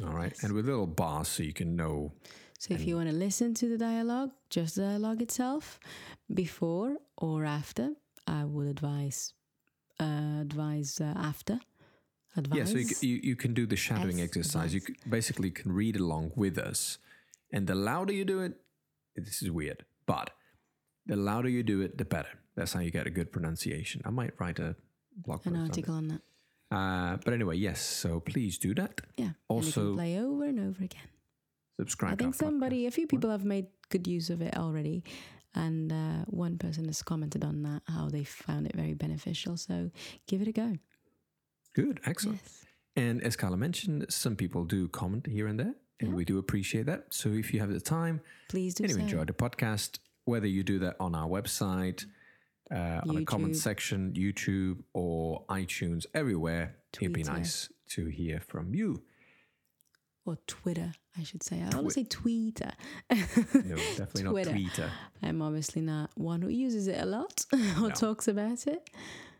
All 0.00 0.12
right. 0.12 0.32
Yes. 0.34 0.42
And 0.42 0.52
with 0.52 0.66
little 0.66 0.86
bars 0.86 1.28
so 1.28 1.42
you 1.42 1.52
can 1.52 1.76
know. 1.76 2.12
So 2.58 2.74
if 2.74 2.86
you 2.86 2.96
want 2.96 3.08
to 3.08 3.14
listen 3.14 3.54
to 3.54 3.68
the 3.68 3.76
dialogue, 3.76 4.30
just 4.48 4.76
the 4.76 4.82
dialogue 4.82 5.20
itself, 5.20 5.80
before 6.32 6.98
or 7.16 7.44
after, 7.44 7.90
I 8.26 8.44
would 8.44 8.68
advise 8.68 9.34
uh, 9.98 10.40
advise 10.40 11.00
uh, 11.00 11.12
after. 11.16 11.58
Advise. 12.36 12.58
Yeah, 12.58 12.64
so 12.64 12.78
you, 12.78 13.14
you, 13.14 13.20
you 13.30 13.36
can 13.36 13.52
do 13.52 13.66
the 13.66 13.76
shadowing 13.76 14.20
exercise. 14.20 14.72
You 14.72 14.80
advice. 14.80 14.96
c- 15.02 15.10
basically 15.10 15.50
can 15.50 15.72
read 15.72 15.96
along 15.96 16.32
with 16.34 16.56
us. 16.56 16.98
And 17.52 17.66
the 17.66 17.74
louder 17.74 18.12
you 18.12 18.24
do 18.24 18.40
it, 18.40 18.54
this 19.16 19.42
is 19.42 19.50
weird, 19.50 19.84
but 20.06 20.30
the 21.04 21.16
louder 21.16 21.48
you 21.48 21.62
do 21.62 21.82
it, 21.82 21.98
the 21.98 22.04
better. 22.06 22.38
That's 22.54 22.72
how 22.72 22.80
you 22.80 22.90
get 22.90 23.06
a 23.06 23.10
good 23.10 23.32
pronunciation. 23.32 24.02
I 24.04 24.10
might 24.10 24.32
write 24.38 24.58
a 24.58 24.76
blog 25.16 25.42
post 25.42 25.46
an 25.48 25.56
on 25.56 25.68
article 25.68 25.94
on 25.94 26.08
that. 26.08 26.22
Uh, 26.72 27.16
but 27.24 27.34
anyway, 27.34 27.56
yes, 27.56 27.80
so 27.82 28.20
please 28.20 28.58
do 28.58 28.74
that. 28.74 29.00
Yeah. 29.16 29.32
Also- 29.48 29.94
play 29.94 30.18
over 30.18 30.44
and 30.44 30.58
over 30.60 30.82
again. 30.84 31.08
Subscribe 31.80 32.12
I 32.12 32.16
think 32.16 32.34
somebody, 32.34 32.84
podcast. 32.84 32.88
a 32.88 32.90
few 32.92 33.06
people 33.06 33.30
have 33.30 33.44
made 33.44 33.66
good 33.90 34.06
use 34.06 34.30
of 34.30 34.40
it 34.40 34.56
already. 34.56 35.04
And 35.54 35.92
uh, 35.92 36.24
one 36.28 36.56
person 36.56 36.86
has 36.86 37.02
commented 37.02 37.44
on 37.44 37.62
that, 37.64 37.82
how 37.86 38.08
they 38.08 38.24
found 38.24 38.66
it 38.66 38.74
very 38.74 38.94
beneficial. 38.94 39.56
So 39.56 39.90
give 40.26 40.40
it 40.40 40.48
a 40.48 40.52
go. 40.52 40.76
Good, 41.74 42.00
excellent. 42.06 42.40
Yes. 42.42 42.64
And 42.96 43.22
as 43.22 43.36
Carla 43.36 43.56
mentioned, 43.56 44.06
some 44.08 44.36
people 44.36 44.64
do 44.64 44.88
comment 44.88 45.26
here 45.26 45.46
and 45.46 45.58
there, 45.58 45.74
and 46.00 46.10
Yeah. 46.10 46.14
we 46.14 46.24
do 46.24 46.38
appreciate 46.38 46.86
that. 46.86 47.12
So 47.12 47.30
if 47.30 47.52
you 47.52 47.60
have 47.60 47.70
the 47.72 47.80
time 47.80 48.20
Please 48.48 48.74
do 48.74 48.84
and 48.84 48.90
you 48.92 48.96
so. 48.98 49.02
enjoy 49.02 49.24
the 49.24 49.32
podcast, 49.32 49.98
whether 50.24 50.46
you 50.46 50.62
do 50.62 50.78
that 50.80 50.96
on 51.00 51.14
our 51.14 51.28
website, 51.28 52.04
uh, 52.70 53.00
on 53.08 53.16
a 53.18 53.24
comment 53.24 53.56
section, 53.56 54.12
YouTube, 54.12 54.82
or 54.92 55.44
iTunes, 55.48 56.06
everywhere, 56.14 56.76
it'd 57.00 57.12
be 57.12 57.22
nice 57.24 57.68
to 57.90 58.06
hear 58.06 58.40
from 58.40 58.74
you. 58.74 59.02
Or 60.24 60.38
Twitter, 60.46 60.92
I 61.18 61.24
should 61.24 61.42
say. 61.42 61.60
I 61.60 61.74
want 61.74 61.88
to 61.88 61.94
say 61.94 62.04
Twitter. 62.04 62.70
No, 63.10 63.16
definitely 63.76 64.22
not 64.22 64.30
Twitter. 64.30 64.50
Twitter. 64.52 64.90
I'm 65.22 65.42
obviously 65.42 65.82
not 65.82 66.10
one 66.16 66.42
who 66.42 66.48
uses 66.48 66.86
it 66.86 67.00
a 67.00 67.06
lot 67.06 67.44
or 67.52 67.88
No. 67.88 67.90
talks 67.90 68.28
about 68.28 68.66
it. 68.68 68.88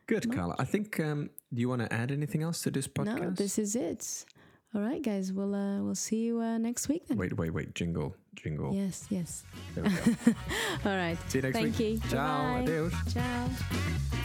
Good, 0.09 0.35
Carla. 0.35 0.57
I 0.59 0.65
think. 0.65 0.99
Um, 0.99 1.31
do 1.55 1.61
you 1.61 1.69
want 1.69 1.83
to 1.83 1.93
add 1.93 2.11
anything 2.11 2.43
else 2.43 2.63
to 2.63 2.71
this 2.73 2.89
podcast? 2.89 3.21
No, 3.21 3.31
this 3.31 3.59
is 3.59 3.77
it. 3.77 4.25
All 4.75 4.81
right, 4.81 5.03
guys. 5.03 5.33
We'll 5.33 5.55
uh, 5.55 5.83
we'll 5.83 5.95
see 5.95 6.17
you 6.25 6.41
uh, 6.41 6.57
next 6.59 6.89
week 6.89 7.07
then. 7.07 7.19
Wait, 7.19 7.37
wait, 7.37 7.51
wait. 7.53 7.75
Jingle, 7.75 8.15
jingle. 8.35 8.75
Yes, 8.75 9.07
yes. 9.11 9.45
There 9.75 9.85
we 9.85 9.91
go. 9.91 10.03
All 10.91 10.97
right. 10.97 11.19
See 11.29 11.39
you 11.39 11.43
next 11.43 11.57
Thank 11.59 11.79
week. 11.79 12.03
you. 12.03 12.11
Ciao. 12.11 12.55
Bye-bye. 12.55 12.73
Adeus. 12.73 12.95
Ciao. 13.13 14.19